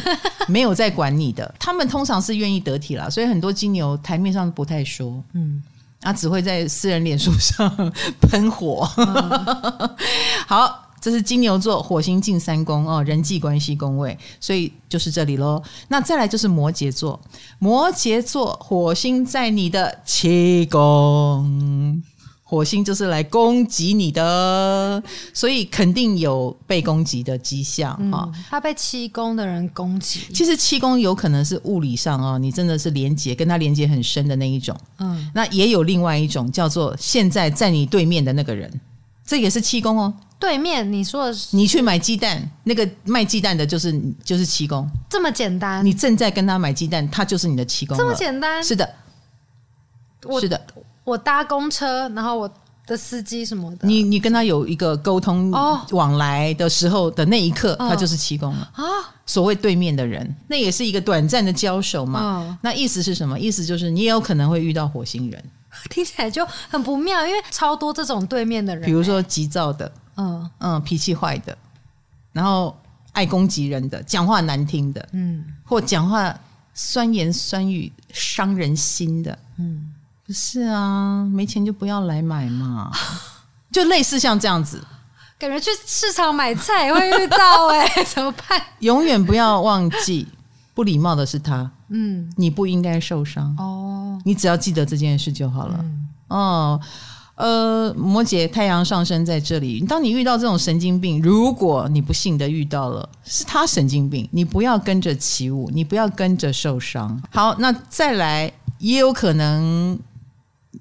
[0.47, 1.53] 没有在管你的。
[1.59, 5.61] 他们通常是愿意得体啦，所以很多金牛台面上不太说，嗯，
[6.01, 7.91] 啊，只会在私人脸书上
[8.21, 8.87] 喷火。
[8.97, 9.95] 嗯、
[10.47, 10.85] 好。
[11.01, 15.63] 这是金牛座火星进三宫哦，人际关系宫位，所以就是这里喽。
[15.87, 17.17] 那再来就是摩羯座，
[17.57, 22.03] 摩羯座火星在你的七宫，
[22.49, 25.03] 火星就是来攻击你的，
[25.35, 28.25] 所以肯定有被攻击的迹象啊。
[28.25, 34.75] 嗯，他被七宫的人攻击，其实七宫有可能是物理上哦，你真的是连接跟他连接很深的那一种。
[34.97, 38.81] 嗯，那也有另外一种叫做现在在你对面的那个人，
[39.23, 40.11] 这也是七宫哦。
[40.39, 45.85] 对面，你说的是你去买鸡蛋，那个卖鸡蛋的就是就是七宫，这么简单。
[45.85, 48.63] 你正在跟他买鸡蛋，他就是你的七宫，这么简单。
[48.63, 48.89] 是的，
[50.23, 50.59] 我是的。
[51.09, 52.51] 我搭公车，然后我
[52.85, 55.51] 的司机什么的，你你跟他有一个沟通
[55.91, 58.71] 往来的时候的那一刻，哦、他就是七宫了。
[58.75, 58.83] 啊。
[59.25, 62.19] 所谓对面的人，那也是一个短暂的交手嘛。
[62.19, 63.39] 哦、那意思是什么？
[63.39, 65.43] 意思就是你也有可能会遇到火星人，
[65.91, 69.91] 听起来就很不妙，因为超多这种对面的人，比如说急躁的。
[70.17, 70.49] 嗯。
[70.57, 71.55] 嗯，脾气坏的，
[72.33, 72.75] 然后
[73.11, 76.35] 爱攻击人的，讲话难听的，嗯，或讲话
[76.73, 79.93] 酸言酸语伤人心的，嗯，
[80.29, 82.91] 不是啊，没钱就不要来买嘛，
[83.73, 84.79] 就类似像这样子，
[85.39, 88.61] 感觉去市场买菜也会遇到哎、欸， 怎么办？
[88.81, 90.27] 永远不要忘记，
[90.75, 96.79] 不礼貌的是他，嗯，你不应该受伤哦，你只要记得这件事就好了，嗯、哦。
[97.33, 99.79] 呃，摩羯太阳上升在这里。
[99.87, 107.19] 当你遇到这种神经病，如果你不幸的遇到了，是他神经病，你不要跟着起舞，你不要跟着受伤。
[107.31, 109.97] 好，那再来，也有可能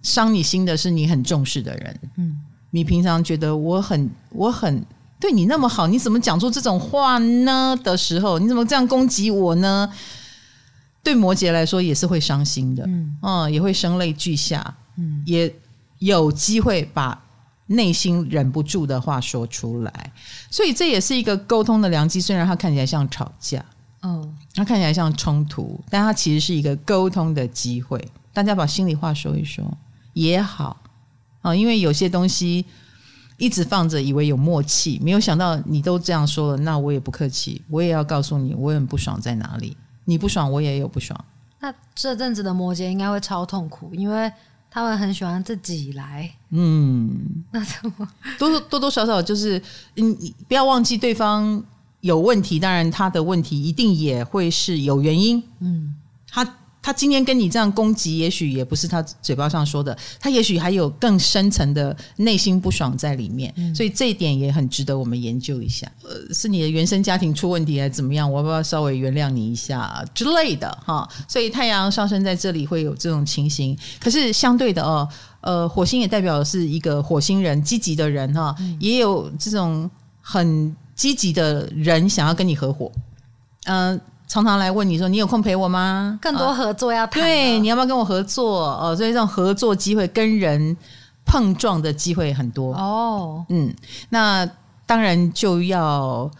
[0.03, 2.01] 伤你心的是你很重视的人。
[2.17, 4.85] 嗯，你平常觉得我很我很
[5.21, 7.79] 对你那么好，你怎么讲出这种话呢？
[7.83, 9.93] 的时候，你怎么这样攻击我呢？
[11.03, 15.55] 对摩羯来说也是会伤心的，嗯，嗯，也会声泪俱下，嗯，也。
[16.01, 17.21] 有机会把
[17.67, 20.13] 内心忍不住的话说出来，
[20.49, 22.21] 所以这也是一个沟通的良机。
[22.21, 23.65] 虽然它看起来像吵架，
[24.03, 28.01] 嗯，它看起来像冲突，但它其实是一个沟通的机会。
[28.39, 29.65] 大家把心里话说一说
[30.13, 30.81] 也好
[31.43, 32.65] 啊，因为有些东西
[33.37, 39.77] 一直放着，以为有默契，没有想到你都这样说了，那我也不客气，我也要告诉你，我很不爽在哪里。
[40.05, 41.19] 你不爽，我也有不爽。
[41.59, 44.33] 那这阵子的摩羯应该会超痛苦，因为。
[44.71, 48.07] 他们很喜欢自己来，嗯，那怎么
[48.39, 49.61] 多多多少少就是，
[49.97, 50.15] 嗯，
[50.47, 51.61] 不要忘记对方
[52.03, 55.95] 有问题，当然他的问题一定也会是有原因，嗯，
[56.29, 56.45] 他。
[56.89, 65.87] 他今天跟你这样攻击，也许也不是他嘴巴上说的，他也许还有更深层的内心不爽在里面，嗯、所以这一点也很值得我们研究一下。
[66.03, 68.33] 呃，是你的原生家庭出问题还是怎么样？
[68.33, 70.71] 我要不要稍微原谅你一下之类的？
[70.83, 73.77] 哈，所以太阳上升在这里会有这种情形。
[74.01, 75.07] 可是相对的哦，
[75.43, 79.91] 呃，火星也代表的是一个火星人，积极的人哈，嗯、也有这种
[80.23, 82.91] 很积极的人想要跟你合伙，
[83.65, 84.01] 嗯、呃。
[84.29, 88.67] 常常来问你说：“你有空陪我吗？”更多合作要谈，对，你要不要跟我合作？
[88.79, 90.77] 哦，所以这种合作机会、跟人
[91.25, 93.45] 碰撞的机会很多哦。
[93.49, 93.75] 嗯，
[94.11, 94.49] 那
[94.85, 96.31] 当然就要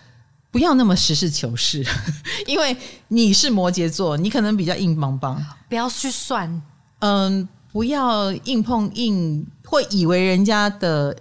[0.51, 1.83] 不要那么实事求是，
[2.47, 2.77] 因为
[3.09, 6.63] 你是摩羯座，你可能比较硬邦邦，不要去算。
[6.99, 11.17] 嗯，不要硬碰硬，会以为人家的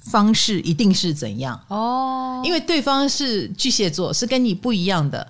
[0.00, 5.24] 方式一定是怎样哦，因为对方是巨蟹座，是跟你不一样的。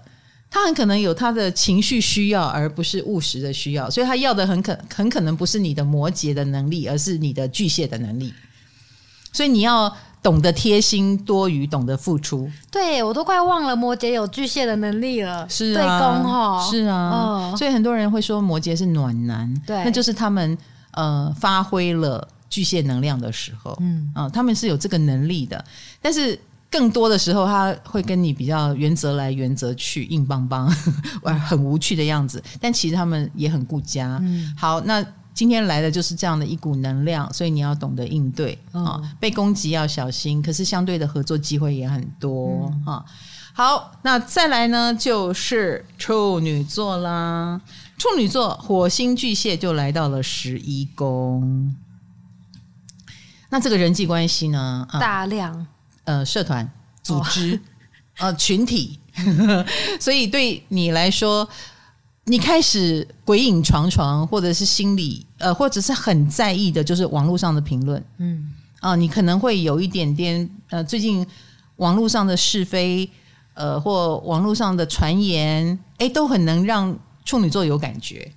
[0.51, 8.33] 他很可能有他的情绪需要，而不是务实的需要，所以他要的很可很可能不是你的摩羯的能力，而是你的巨蟹的能力。
[9.31, 12.51] 所以你要懂得贴心多于懂得付出。
[12.71, 15.47] 对，我都快忘了摩羯有巨蟹的能力了。
[15.51, 20.57] 是啊，对宫哈，是啊，哦、所以很多人会说摩羯是暖男，对，那就是他们
[20.93, 25.63] 呃发挥了巨蟹能量的时候，嗯啊、呃，他们是有这个能力的，
[26.01, 26.39] 但是。
[26.71, 30.71] 更多的时候，他会跟你比较原则来原则去，硬邦邦，
[31.23, 32.43] 玩很无趣的样子。
[32.61, 34.19] 但其实他们也很顾家。
[34.23, 39.09] 嗯，好，那今天来的就是这样的一股能量，所以你要懂得应对啊、哦。
[39.19, 43.05] 被攻击要小心，可是相对的合作机会也很多啊、嗯哦。
[43.55, 47.61] 好，那再来呢，就是处女座啦。
[47.97, 51.75] 处女座火星巨蟹就来到了十一宫。
[53.49, 54.87] 那这个人际关系呢？
[55.01, 55.67] 大量。
[56.09, 56.67] 呃，社团、
[57.03, 57.55] 组织、
[58.19, 58.99] 哦、呃，群体，
[60.01, 61.47] 所以对你来说，
[62.25, 68.51] 你开始鬼影床床，或者是心里呃，或者是很在意的，就是网络上的评论，嗯
[68.81, 71.27] 啊、呃，你可能会有一点点呃，最近
[71.77, 73.07] 网络上的是非，
[73.53, 78.33] 呃，或网络上的传言，哎，都很能让处女座有感觉，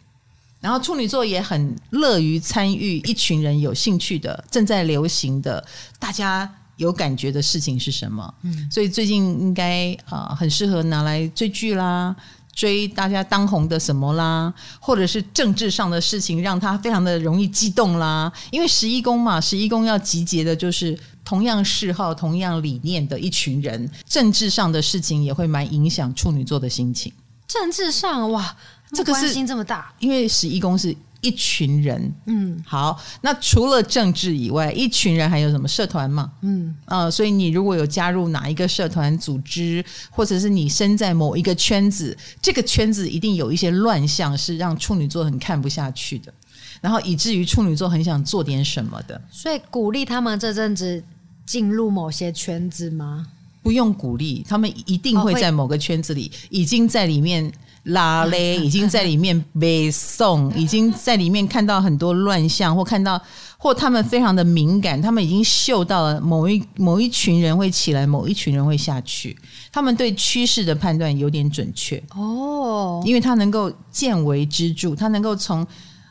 [0.59, 5.65] 然后处女座也很乐于参与一群人有兴趣的、正在流行的，
[5.97, 6.53] 大家。
[6.81, 8.33] 有感觉的事情是什么？
[8.41, 12.15] 嗯，所以最近应该啊、呃，很适合拿来追剧啦，
[12.55, 18.33] 追大家当红的什么啦，或者是政治上的事情，让他非常的容易激动啦。
[18.49, 23.87] 因为十一宫嘛，十一宫要集结的就是同样嗜好、同样理念的一群人。
[24.09, 27.13] 政治上的事情也会蛮影响处女座的心情。
[27.47, 28.57] 政治上哇，
[28.91, 30.97] 这个关心这么大，因为十一宫是。
[31.21, 36.31] 一群人，嗯，好，那除了政治以外，一群人还有什么社团嘛？
[36.41, 46.33] 嗯，呃，所以你如果有加入哪一个社团组织，或者是你身在某一个圈子，这个圈子一定有一些乱象，是让处女座很看不下去的，
[46.81, 49.21] 然后以至于处女座很想做点什么的。
[49.29, 51.03] 所以鼓励他们这阵子
[51.45, 53.27] 进入某些圈子吗？
[53.61, 57.51] 不用鼓励，他们一定会在某个圈子里，哦、已经在里面。
[57.83, 63.19] 拉嘞，已经在里面背诵，已经在里面看到很多乱象，或看到
[63.57, 69.35] 或他们非常的敏感，他们已经嗅到了某一某一群人会起来，某一群人会下去，
[69.71, 72.01] 他们对趋势的判断有点准确。
[72.13, 75.65] 哦，因为他能够见微知著，他能够从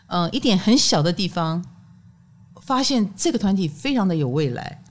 [0.09, 1.65] 呃一点很小的地方
[2.63, 4.83] 发现这个团体非常的有未来，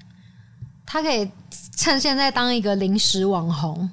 [0.86, 1.30] 他可以
[1.76, 3.90] 趁现在当一个临时网红。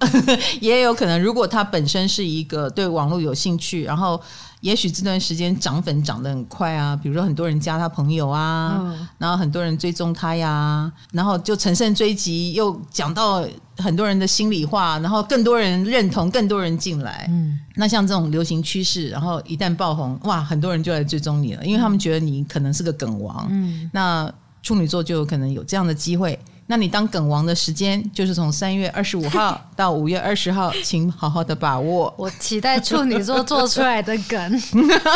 [0.60, 4.20] 也有可能，如果他本身是一个对网络有兴趣，然后
[4.60, 13.46] 也许这段时间涨粉涨得很快啊，比如说很多人加他朋友啊，嗯、然后很多人追踪他呀，然后就乘胜追击，又讲到
[13.78, 17.26] 很多人的心里话，然后更多人认同，更多人进来。
[17.30, 23.46] 嗯，那像这种流行趋势，然后一旦爆红，哇，很多人就来追踪你了，因为他们觉得你可能是个梗王。
[23.50, 24.32] 嗯，那
[24.62, 26.38] 处女座就有可能有这样的机会。
[26.70, 32.14] 那你当梗王的时间就是从三月二十五号到五月二十号，请好好的把握。
[32.16, 34.62] 我期待处女座做出来的梗。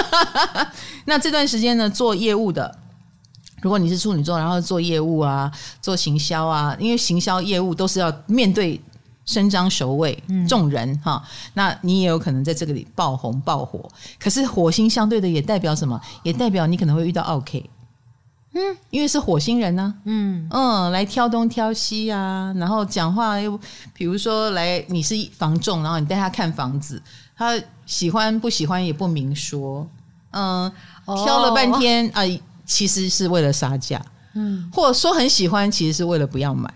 [1.07, 2.77] 那这段时间呢，做业务的，
[3.63, 5.49] 如果你是处女座，然后做业务啊，
[5.81, 8.81] 做行销啊，因为行销业务都是要面对
[9.25, 13.89] 伸张首尾众人哈，那你也有可能在这个里爆红爆火。
[14.19, 16.01] 可是火星相对的也代表什么？
[16.25, 17.65] 也代表你可能会遇到 OK。
[18.55, 20.49] 嗯，因为是火星人呢、啊，嗯。
[20.51, 23.59] 嗯，来挑东挑西啊，然后讲话又，
[23.93, 27.03] 比如说来你是房仲，然后你带他看房子，
[27.37, 29.87] 他喜欢不喜欢也不明说，
[30.31, 30.71] 嗯，
[31.05, 32.27] 挑了半天啊、哦。
[32.27, 34.01] 呃，其实是为了杀价，
[34.35, 36.73] 嗯，或者说很喜欢，其实是为了不要买。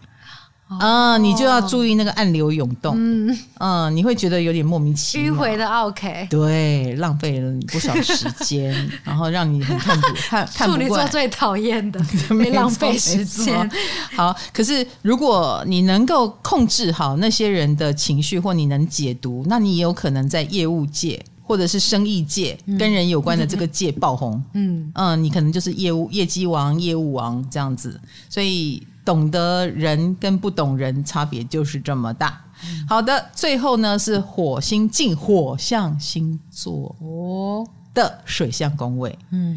[0.69, 10.79] 啊、哦，你就要注意那个暗流涌动，嗯嗯，你会觉得有点莫名其妙，迂回的 OK，对，浪费了你不少时间， 然后让你很痛苦看 看不惯。
[10.79, 11.99] 处女座最讨厌的，
[12.35, 13.71] 没浪费时间。
[14.15, 24.43] 好，可是如果你能够控制好那些人的情绪，或你能解读，那你也有可能在业务界或者是生意界、嗯、跟人有关的这个界爆红。
[24.53, 27.99] 嗯嗯，你可能就是业务业绩王、业务王这样子，
[28.29, 28.87] 所以。
[29.09, 32.39] 懂得人跟不懂人差别就是这么大。
[32.87, 39.19] 好的，最后呢是火星进火象星座哦的水象宫位。
[39.31, 39.57] 嗯，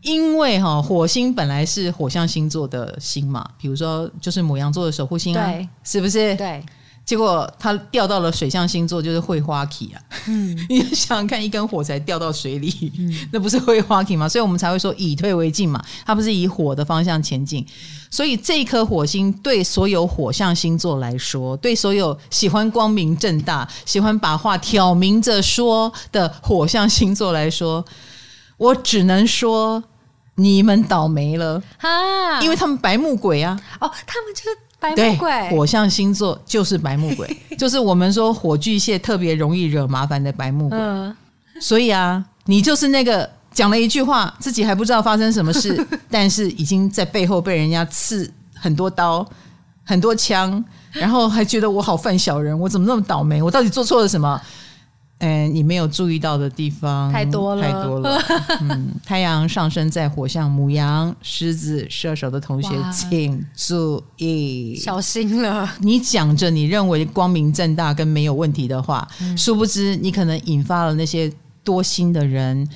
[0.00, 6.34] 因为哈火星本来是火象星座的星嘛，比如说就是母羊座的守护星啊，对，是不是？
[6.36, 6.64] 对。
[7.04, 10.00] 结果他掉到了水象星座，就是会花期啊。
[10.28, 14.28] 嗯， 你想想看，一根火柴掉到水里，嗯， 那不是会花期吗？
[14.28, 15.82] 所以我们才会说以退为进嘛。
[16.06, 17.66] 它不是以火的方向前进。
[18.10, 27.82] 所以这颗火星对所有火象星座来说，对所有喜欢光明正大、喜欢把话挑明着说的火象星座来说，
[28.58, 29.82] 我只能说，
[30.34, 32.40] 你们倒霉了啊！
[32.42, 33.58] 因为他们白目鬼啊！
[33.80, 35.48] 哦，他们就是白目鬼。
[35.50, 40.76] 火象星座就是白木鬼， 就是我们说火巨蟹特别容易惹麻烦的白木鬼。
[40.78, 41.16] 嗯，
[41.60, 49.26] 所以啊，你就是那个讲了一句话，自己还不知道发生什么事， 但是已经在背后被人家刺很多刀、
[49.84, 53.40] 很多枪，然后还觉得我好犯小人，我怎么那么倒霉？
[53.42, 54.40] 我到底做错了什么？
[55.22, 58.20] 嗯，你没有注意到的地方太多了，太多了。
[58.60, 65.68] 嗯，太阳上升在火象母羊、狮子、射手的同学，请注意，小心了。
[65.78, 72.68] 你讲着你认为光明正大跟没有问题的话，嗯、殊不知你可能引发了那些多心的人，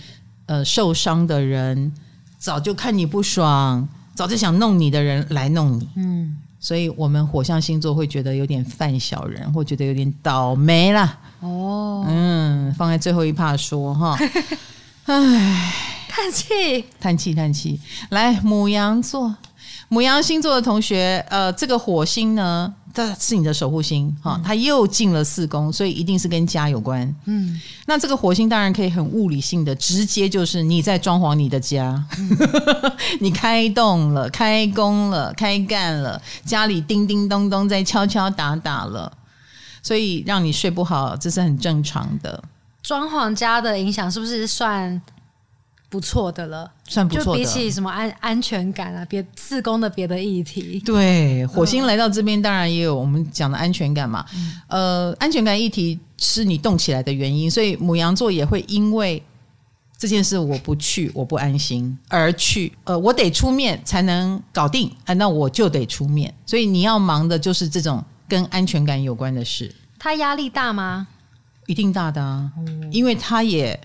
[0.47, 1.93] 呃，受伤的人，
[2.39, 5.89] 早就看你不爽，早就想弄你的人来弄你。
[5.97, 6.37] 嗯。
[6.67, 11.17] 所以，我们火象星座会觉得有点犯小人，或觉得有点倒霉啦。
[11.39, 14.19] 哦，嗯，放在最后一趴说哈。
[15.07, 15.73] 唉，
[16.09, 17.79] 叹气，叹气，叹气。
[18.09, 19.33] 来，母羊座，
[19.89, 22.75] 母羊星座的同学，呃，这个火星呢？
[22.97, 27.15] 这是你的守护星哈，它又进了四宫，所以一定是跟家有关。
[27.27, 32.39] 嗯，那这个火星当然可以很物理性的，直接就是你在装潢你的家，嗯、
[33.21, 39.13] 你开动了、开工了、开干了，家里叮叮咚咚在敲敲打打了，
[39.83, 42.43] 所以让你睡不好，这是很正常的。
[42.83, 45.03] 装潢家的影响是不是算？
[45.89, 47.39] 不错的了，算不错的。
[47.39, 50.82] 就比起什么安安全感啊，别自宫的别的议题。
[50.84, 54.26] 对，火星来到这边，当然也有我们讲的安全感嘛。
[54.34, 59.22] 嗯、呃，安全感议题是你动起来的原因，所以母羊座也会因为
[59.97, 62.72] 这件事我不去，我不安心而去。
[62.82, 66.34] 呃，我得出面才能搞定啊，那我就得出面。
[66.45, 69.72] 所以你要忙的就是这种跟安全感有关的事。
[70.01, 71.07] 他压力大吗？
[71.66, 73.80] 一定大的啊，嗯、因为他也。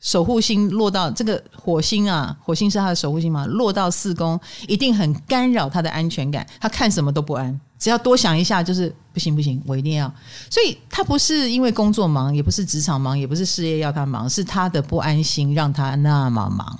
[0.00, 4.38] 守护星落到这个火星啊，火星是他的守护星嘛，落到四宫，
[4.68, 6.46] 一定很干扰他的安全感。
[6.60, 10.06] 他看什么都不安，只要多想一下，就是不行不行，我一定要。
[10.50, 16.78] 所以他不是因为工作忙，也不是职场忙，也不是事业要他忙，是他的不安心让他那么忙。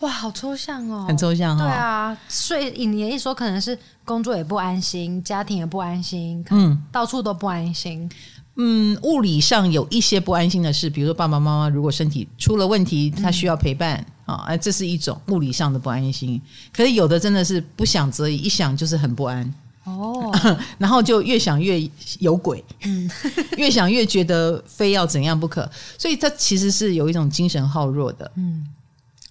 [0.00, 1.66] 哇，好抽象哦，很抽象哈、哦。
[1.66, 8.10] 对啊，所以你一说，可能是工作也不安心，家庭也不安心，嗯，到处都不安心。
[8.56, 16.40] 嗯，物理上有一些不安心的事，比如说爸爸妈妈如果身体出了问题，他需要陪伴啊，哎、嗯，这是一种物理上的不安心。
[16.74, 19.54] 可是有的真的是不想则已，一想就是很不安。
[19.84, 20.32] 哦，
[20.78, 21.80] 然后就越想越
[22.18, 23.08] 有鬼，嗯，
[23.56, 28.66] 越想越觉得非要怎样不可，所以他其实是有一种精神耗弱的，嗯，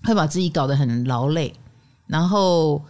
[0.04, 1.54] 会把自己搞得很劳累，
[2.08, 2.82] 然后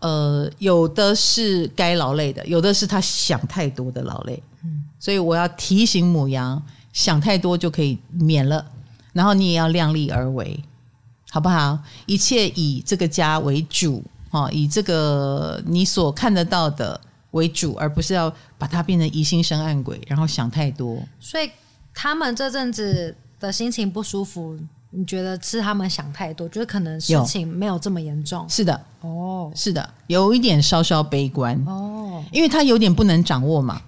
[0.00, 4.42] 呃，有的是该劳累的，有的是他想太多的劳累。
[4.98, 6.62] 所以我要提醒母羊，
[6.92, 8.64] 想太多就可以免了，
[9.12, 10.58] 然后你也要量力而为，
[11.30, 11.78] 好不好？
[12.06, 16.98] 一切以这个家为主，哦，以这个你所看得到的
[17.32, 20.98] 为主，而不是要把它变成疑心生暗鬼，然后想太多。
[21.20, 21.50] 所以
[21.92, 24.58] 他们这阵子的心情不舒服，
[24.90, 26.48] 你觉得是他们想太多？
[26.48, 28.48] 觉得可能事情没有这么严重？
[28.48, 33.82] 是的，哦，是的，有一点稍稍悲观哦，因为他有点不能掌握嘛。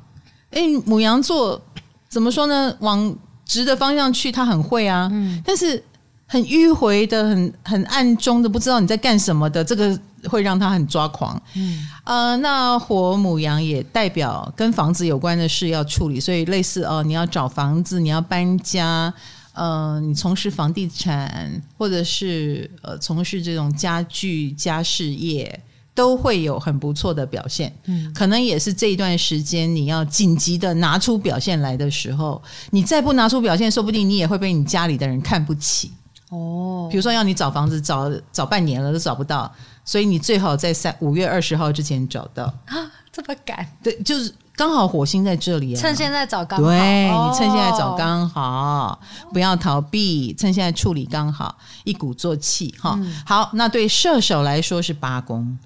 [0.50, 1.60] 哎，母羊座
[2.08, 2.74] 怎么说呢？
[2.80, 5.08] 往直的方向去，他很会啊。
[5.12, 5.82] 嗯，但是
[6.26, 11.40] 很迂回的、很很暗中的，不知道你在干什么的，这个会让他很抓狂。
[11.54, 19.12] 嗯，呃，那火母羊也代表跟房子有关的事要处理，所以类似哦，你要找房子，你要搬家，
[19.52, 25.60] 呃，你从事房地产，或者是呃，从事这种家具家事业。
[25.96, 35.90] 都会有很不错的表现，嗯，可能也是这一段时间你要紧急的拿出表现来的时候，你再不拿出表现，说不定你也会被你家里的人看不起
[36.28, 36.86] 哦。
[36.90, 39.50] 比如说要你找房子，找找半年了都找不到，
[39.86, 42.76] 所以你最好在三五月二十号之前找到啊，
[43.10, 43.66] 这么赶？
[43.82, 49.00] 对，就是刚好火星在这里啊，趁现在找刚好，对，你趁现在找刚好，
[49.32, 52.98] 不要逃避，趁现在处理刚好，一鼓作气哈。
[53.00, 55.58] 嗯、好，那对射手来说是八宫。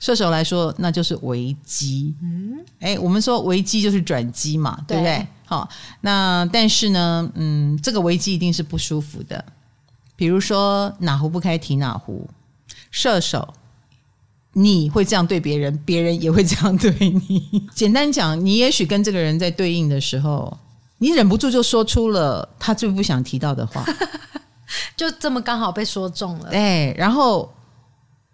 [0.00, 2.14] 射手来说，那就是危机。
[2.22, 5.26] 嗯，哎，我们说危机就是转机嘛，对，不对？
[5.44, 5.68] 好，
[6.02, 9.44] 那但是呢，嗯，这个危机一定是不舒服的。
[10.14, 12.28] 比如说哪壶不开提哪壶，
[12.90, 13.54] 射手，
[14.52, 17.68] 你会这样对别人，别人也会这样对你。
[17.74, 20.56] 简单讲，你也许跟这个人在对应的时候，
[20.98, 23.84] 你忍不住就说出了他最不想提到的话，
[24.96, 26.50] 就这么刚好被说中了。
[26.50, 27.52] 哎，然后。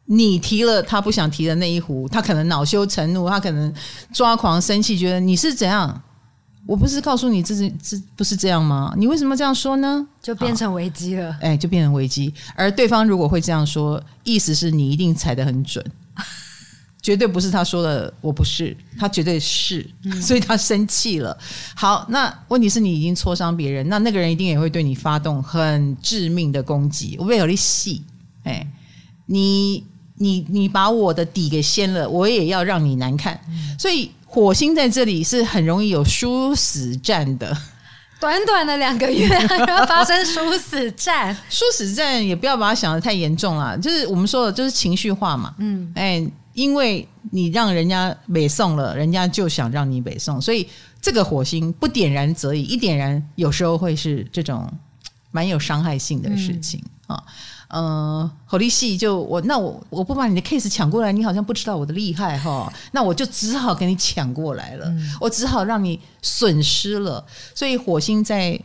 [0.06, 3.72] 你提了他不想提的那一壶，他可能恼羞成怒，他可能
[4.12, 6.02] 抓狂生气，觉得你是怎样？
[6.66, 8.94] 我不是告诉你这是这不是这样吗？
[8.96, 10.06] 你为什么这样说呢？
[10.22, 11.36] 就变成危机了。
[11.42, 12.32] 哎，就变成危机。
[12.54, 15.84] 而对方如果会这样说，意思是你一定踩得很准，
[17.02, 18.10] 绝对不是他说的。
[18.22, 19.86] 我不是，他绝对是，
[20.22, 21.36] 所以他生气了。
[21.74, 27.18] 好，那问题是你已经戳伤别人，那那个人一定也会对你发动很致命的攻击。
[27.20, 28.02] 我有力戏，
[28.44, 28.66] 哎，
[29.26, 29.84] 你
[30.16, 33.40] 你你把我的底给掀了，我也要让你难看，
[33.78, 34.10] 所以。
[34.26, 37.56] 火星在这里是很容易有殊死战的，
[38.18, 39.28] 短短的两个月
[39.68, 45.54] 要发生殊死战，殊死战也不要把它想的太严重了，就是我们说的，就是情绪化嘛。
[45.58, 50.68] 嗯，哎，因为你让人家北宋了，人家就想让你北宋，所以
[51.00, 54.68] 这个火星不点燃则已，一点燃有时候会是这种
[55.30, 57.22] 蛮有伤害性的事情啊。
[57.74, 67.26] 嗯嗯，好利息就我那我我不把你的 case 抢过来，你好像不知道我的厉害哈，那我就只好给你抢过来了，嗯、我只好让你损失了。
[67.54, 68.58] 所以火星在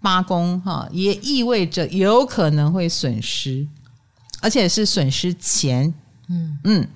[0.00, 3.66] 八宫哈，也意味着有可能会损失，
[4.40, 5.92] 而且是损失钱，
[6.28, 6.88] 嗯嗯，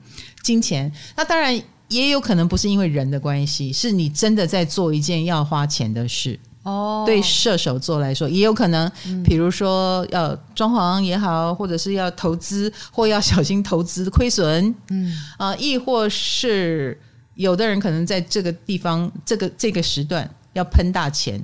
[0.44, 0.92] 金钱。
[1.16, 6.38] 那当然也有可能不是因为人的关系，是你真的在做一件要花钱的事。
[6.62, 8.90] 哦，对射手座来说，也有可能，
[9.24, 15.10] 比如说要装潢也好，或者是要投资，或要小心投资亏损，嗯。
[15.38, 17.00] 啊，亦或是
[17.34, 21.42] 有的人可能在这个地方，这个这个时段要喷大钱，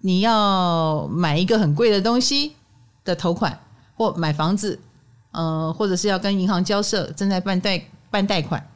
[0.00, 2.54] 你要买一个很贵的东西
[3.04, 3.60] 的头款，
[3.94, 4.76] 或买房子，
[5.30, 7.80] 呃，或者是要跟银行交涉，正在办贷
[8.10, 8.68] 办贷款，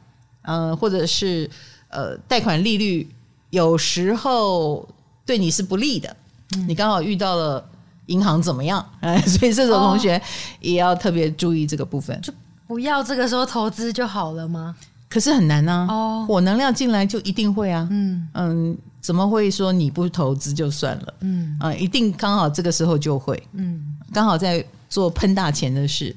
[0.43, 1.51] 呃，或者是
[1.89, 3.11] 呃贷款利率
[3.51, 4.89] 有时候。
[5.27, 6.17] 对你是不利的，
[6.57, 7.65] 嗯、你刚好遇到了
[8.07, 8.85] 银行怎么样？
[9.01, 10.21] 哎，所以这种同学
[10.61, 12.21] 也要特别注意这个部分。
[12.21, 12.33] 就
[12.67, 14.75] 不要这个时候投资就好了吗？
[15.09, 15.87] 可是很难啊！
[15.89, 17.87] 哦，火能量进来就一定会啊。
[17.91, 21.15] 嗯嗯，怎么会说你不投资就算了？
[21.21, 23.41] 嗯啊，一定刚好这个时候就会。
[23.53, 26.15] 嗯，刚好在做喷大钱的事。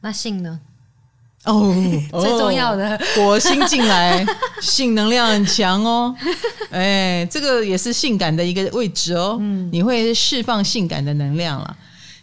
[0.00, 0.60] 那性呢？
[1.46, 1.74] 哦，
[2.20, 4.24] 最重要的火星进来，
[4.60, 6.14] 性能量很强哦。
[6.70, 9.38] 哎，这个也是性感的一个位置哦。
[9.40, 11.76] 嗯，你会释放性感的能量了，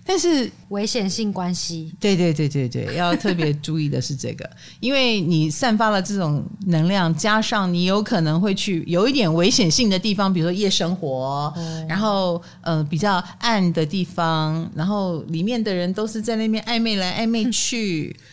[0.05, 4.47] 但是危险性关系，对对对对对，要特别注意的是这个，
[4.79, 18.15] 因为你散发了这种能量，加上你有可能会去有一点危险性的地方，比如说夜生活，嗯、然后呃比较暗的地方，然后里面的人都是在那边暧昧来暧昧去。
[18.15, 18.23] 嗯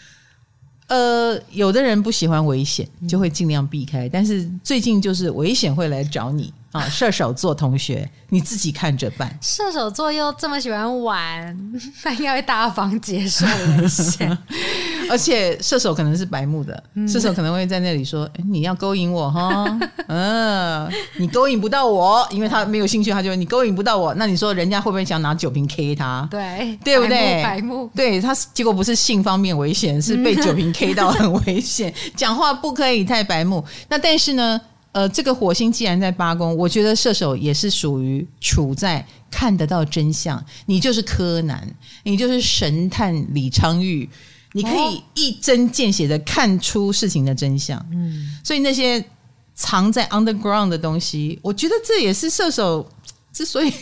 [0.86, 4.08] 呃，有的人不喜欢危险，就会尽量避开。
[4.08, 9.36] 但是最近就是危险会来找你啊， 射手座同学，你自己看着办。
[9.40, 11.72] 射手座又这么喜欢玩，
[12.04, 13.46] 那应该会大方接受
[13.78, 14.36] 危险。
[15.10, 19.78] 而且射手可能是白目的，射手可能会在那里说：“你要勾引我哈，
[20.08, 24.14] 嗯，你勾引不到我，因为他没有兴趣，他就你勾引不到我。
[24.14, 26.26] 那你说人家会不会想拿酒瓶 K 他？
[26.30, 27.42] 对，对不对？
[27.42, 31.92] 白目，对他结果不是性方面危险，是被酒瓶 K 到很危险。
[32.16, 33.64] 讲话不可以太白目。
[33.88, 34.60] 那但是呢，
[34.92, 41.68] 呃，这个火星既然在八宫，我觉得射手也是属于处在看得到真相，你就是柯南，
[42.04, 44.08] 你就是神探李昌钰。
[44.56, 49.04] 你可以一针见血的看出事情的真相，嗯，所以那些
[49.52, 52.88] 藏在 underground 的东西，我觉得这也是射手
[53.34, 53.72] 之所以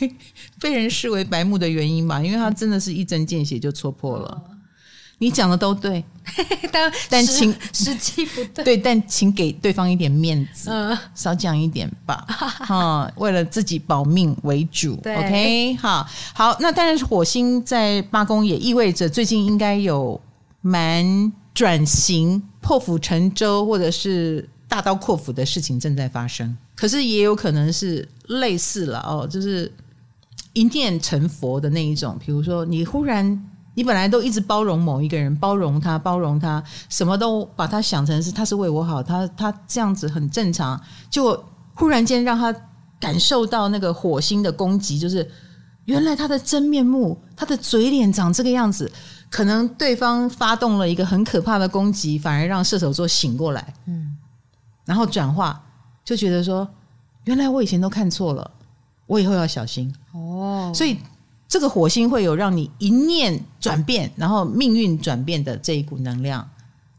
[0.58, 4.42] 被人视为白目的原因吧，因为他真的是一针见血就戳破了。
[5.18, 6.02] 你讲的都对，
[6.72, 20.18] 但但请 时机不对，对，但请给对方一点面子，嗯，少讲一点吧，哈，为了自己保命为主，OK，好，好，那当然是火星在八宫，也意味着最近应该有。
[20.62, 29.70] 蛮转型、破釜沉舟，或者是大刀阔斧的事情正在发生，可是也有可能是类似了哦，就是
[30.54, 32.16] 一念成佛的那一种。
[32.24, 40.80] 比如说，你忽然，你本来都一直包容某一个人，包容他，包容他，什么都把他想成是他是为我好，他他这样子很正常，
[41.10, 41.44] 就
[41.74, 42.54] 忽然间让他
[42.98, 45.28] 感受到那个火星的攻击，就是
[45.86, 48.90] 原来他的真面目，他的嘴脸长这个样子。
[49.32, 54.14] 可能对方发动了一个很可怕的攻击，反而让射手座醒过来，嗯，
[54.84, 55.58] 然后转化，
[56.04, 56.68] 就觉得说，
[57.24, 58.50] 原来我以前都看错了，
[59.06, 60.70] 我以后要小心哦。
[60.74, 60.98] 所以
[61.48, 66.46] 这个火星会有让你一念转变，然后命运转变的这一股能量，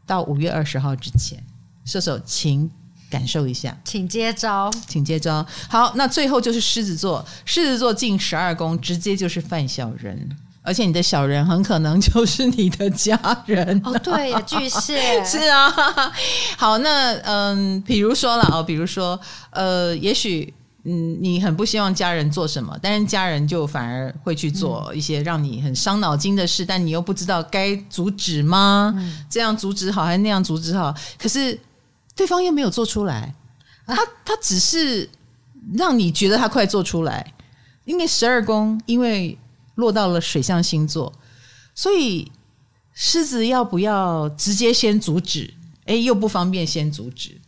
[0.04, 1.40] 到五月二十号之前，
[1.84, 2.68] 射手请
[3.08, 5.46] 感受一下，请接招，请接招。
[5.68, 10.36] 好，那最后就是狮子座，狮子座进十二宫，直接就是犯小人。
[10.66, 15.70] 而且你的小人很可能就是你的家人哦，对，巨蟹 是啊。
[16.56, 19.20] 好，那嗯，比如说了哦，比如说
[19.50, 20.54] 呃，也许
[20.84, 28.94] 嗯，你很不希望家人做什么，但是家人就反而会去做一些让你很伤脑筋的事，嗯、但你又不知道该阻止吗？
[28.96, 30.94] 嗯、这样阻止好还是那样阻止好？
[31.18, 31.60] 可是
[32.16, 33.34] 对方又没有做出来，
[33.86, 35.06] 他他只是
[35.74, 37.34] 让你觉得他快做出来，
[37.84, 39.38] 因为十二宫因为。
[39.76, 41.12] 落到了水象星座，
[41.74, 42.30] 所以
[42.92, 45.52] 狮子要不要直接先阻止？
[45.86, 47.40] 哎，又不方便先阻止。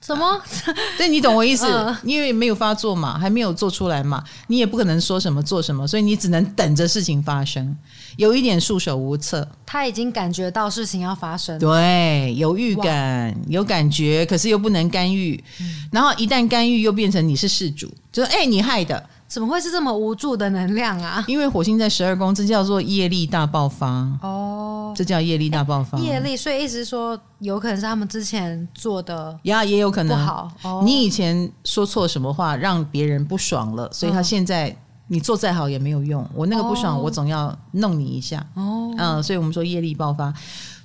[0.00, 0.40] 什么？
[0.96, 1.66] 对，你懂我意思？
[1.66, 7.76] 呃、因为没有发作嘛，还没有做出来嘛，你也不可能说什么做什么，所以你只能等着事情发生，
[8.16, 9.48] 有一点束手无策。
[9.64, 15.42] 他已经感觉到事情要发生，对，有预感，有感觉，可是又不能干预。
[15.60, 19.08] 嗯、然后一旦干预，又变成你是事主，就是哎，你害的。
[19.28, 21.24] 怎么会是这么无助的能量啊？
[21.26, 23.88] 因为火星在十二宫，这叫做业力大爆发
[24.22, 25.98] 哦，这叫业力大爆发。
[25.98, 30.50] 业力，所以意思是说，有可能是他们之前做的呀，也有可能不好。
[30.62, 34.74] 哦、你以前说错什么话，让别人不爽了，所以他现在
[35.08, 36.24] 你做再好也没有用。
[36.32, 38.94] 我那个不爽，哦、我总要弄你一下哦。
[38.96, 40.32] 嗯，所以我们说业力爆发。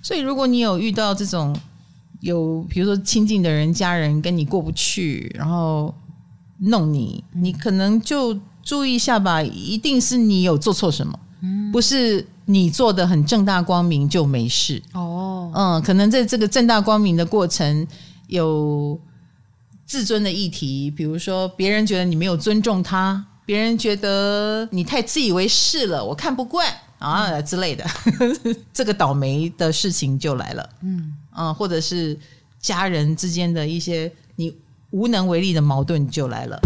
[0.02, 1.56] 所以如果你有遇到这种
[2.22, 5.94] 有，比如说亲近的人、家人跟你过不去，然后。
[6.62, 9.42] 弄你，你可能就注意一下吧。
[9.42, 15.52] 一定是你有做错什么，嗯、不是你做的很正大光明就没事哦。
[15.56, 17.88] 嗯，可能在这个正大光明的过程
[18.28, 19.00] 有
[19.88, 27.84] 自尊的议题，比如说别人觉得你没有尊重他，别人觉得你太自以为是了，我看不惯啊、嗯、之类的，
[28.72, 30.70] 这个倒霉的事情就来了。
[30.84, 32.16] 嗯嗯，或者是
[32.60, 34.31] 家人之间的一些你。
[34.92, 36.60] 无能为力的矛盾就来了。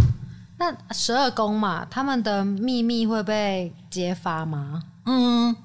[0.58, 4.84] 那十二宫嘛，他们的秘密会被揭发吗？
[5.06, 5.56] 嗯，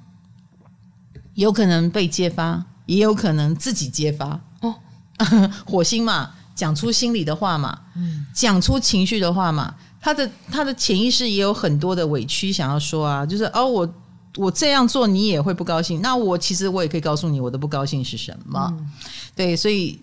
[1.34, 4.40] 有可能被揭发，也有可能自己揭发。
[4.60, 4.74] 哦，
[5.64, 13.94] 火星嘛，讲出心里的话嘛，嗯，讲出情绪的话嘛，他的他的潜意识也有很多的委屈想要说啊，就是哦，我
[14.36, 18.68] 我这样做你也会不高兴，那我其实我也可以告诉你我的不高兴是什么。
[18.72, 18.90] 嗯、
[19.36, 20.00] 对，所以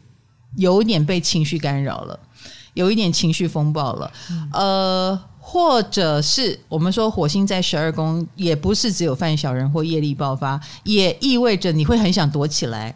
[0.55, 2.17] 有一点被情绪干扰了。
[2.77, 12.95] 有一点情绪风暴了，嗯、呃，或者是我们说火星在十二宫，也不是只有犯小人或业力爆发，也意味着你会很想躲起来，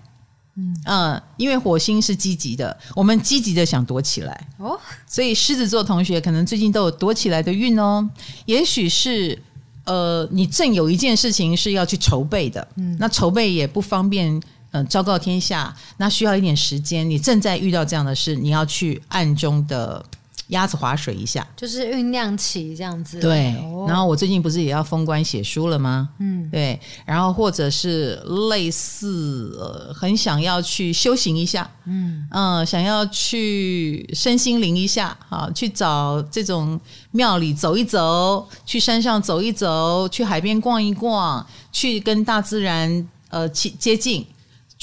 [0.55, 0.75] 嗯。
[0.85, 4.47] 嗯、呃，因为火星是积极的，我们积极的想躲起来。
[4.57, 8.07] 哦，所以狮子座同学可能最近都有躲起来的运哦，
[8.45, 9.37] 也许是
[9.85, 14.39] 呃，你正有一件事情是要去筹备的，嗯，那筹备也不方便。
[14.71, 17.09] 嗯，昭告天下，那需要一点时间。
[17.09, 20.03] 你正在遇到这样的事，你要去暗中的
[20.47, 23.19] 鸭子划水一下，就是酝酿起这样子。
[23.19, 26.09] 对，哦、然后我最近不是也要封关写书了吗？
[26.19, 28.15] 嗯，对，然后或者是
[28.49, 36.79] 类似、呃、很想要去修行一下，嗯嗯，想要去身心灵一下，啊，去找这种
[37.11, 44.25] 庙里走一走，去山上走一走，去海边逛一逛，去跟大自然呃接近。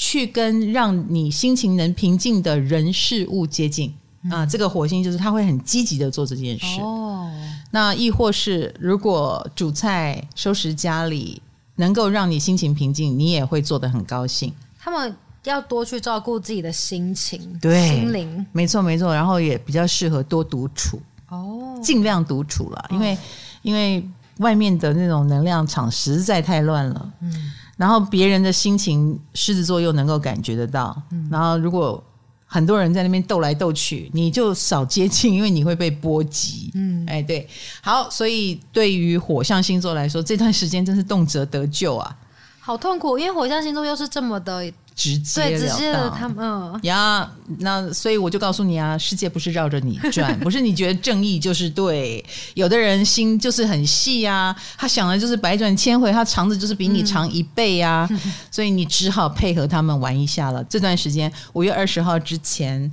[0.01, 3.93] 去跟让你心情能平静的人事物接近、
[4.23, 6.79] 嗯、啊，这个火星就是他会很积极的做这件事。
[6.79, 7.29] 哦，
[7.71, 11.41] 那亦或是如果煮菜、收拾家里
[11.75, 14.53] 能够让你心情平静，你也会做得很高兴。
[14.79, 15.13] 他们
[15.43, 19.13] 要多去照顾自己的心情、对心灵，没错没错。
[19.13, 20.97] 然后也比较适合多独处
[21.27, 23.17] 哦，尽量独处了，因为、哦、
[23.63, 24.01] 因为
[24.37, 27.11] 外面的那种能量场实在太乱了。
[27.19, 27.51] 嗯。
[27.79, 31.01] 然后别人的心情，狮子座又能够感觉得到。
[31.11, 32.03] 嗯、然后如果
[32.45, 36.69] 很多人在那边斗来斗去，你就少接近，因为你会被波及。
[36.73, 37.47] 嗯，哎，对，
[37.81, 42.13] 好，所以对于火象星座来说，这段时间真是动辄得救啊，
[42.59, 44.69] 好痛苦，因为火象星座又是这么的。
[44.99, 46.77] 直接对，直接的他们嗯。
[46.83, 47.25] 呀，
[47.59, 52.23] 那所以我就告诉你啊，世界不是绕着你转，不是你觉得正义就是对，
[52.55, 58.19] 有的人心就是很细呀、啊，他想的就是百转千回，他肠子就是比你长一倍呀、啊，嗯、
[58.51, 60.61] 所以你只好配合他们玩一下了。
[60.65, 62.91] 这段时间五月二十号之前，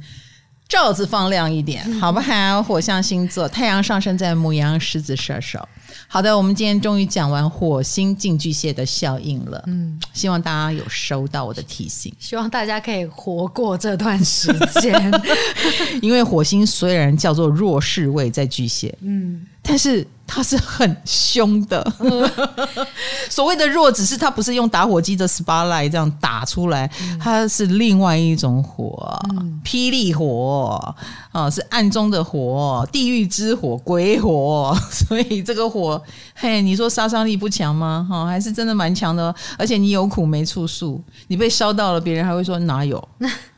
[0.68, 2.62] 罩子放亮一点，好不好？
[2.62, 5.66] 火象星座，太阳上升在母羊、狮子、射手。
[6.08, 9.62] 好的，我们今天终于讲完火星进巨蟹的效应了。
[9.68, 15.12] 嗯，希望大家有收到我的提醒，希望大家可以活过这段时间。
[16.02, 21.92] 因为火星虽然叫做弱势位在巨蟹，嗯，但是他是很凶的。
[23.28, 26.88] 所谓的弱，只是他不是用打火机的 spotlight 这样打出来，
[27.20, 29.18] 他是另外一种火，
[29.64, 30.94] 霹雳火
[31.32, 34.76] 啊，是暗中的火，地狱之火，鬼火。
[34.90, 36.00] 所以这个火，
[36.38, 38.06] 嘿，你说杀伤力不强吗？
[38.10, 39.34] 哈，还是真的蛮强的。
[39.58, 43.02] 而且你有苦没处诉，你被烧到了，别人还会说哪有？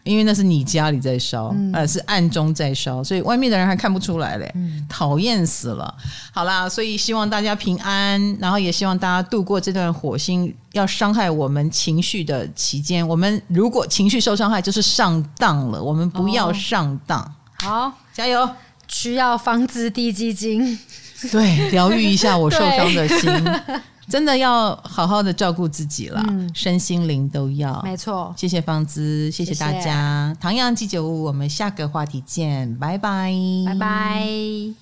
[0.05, 4.55] 因为那是你家里在烧，嗯、呃，是暗中在烧，所以外面的人还看不出来嘞，
[4.89, 5.93] 讨厌、嗯、死了。
[6.33, 13.07] 好啦，所以希望大家平安，然后也希望大家度过这段火星要伤害我们情绪的期间。
[13.07, 17.21] 我们如果情绪受伤害，就是上当了，我们不要上当。
[17.65, 18.49] 哦、好，加油！
[18.91, 20.79] 需要方知滴鸡精，
[21.33, 23.31] 对，疗愈一下我受伤的心。
[24.09, 27.79] 真的要好好的照顾自己了，嗯、身心灵都要。
[27.83, 30.29] 没错，谢谢芳姿，谢谢大家。
[30.29, 33.31] 谢谢唐阳鸡酒屋，我们下个话题见，拜拜，
[33.67, 34.79] 拜拜。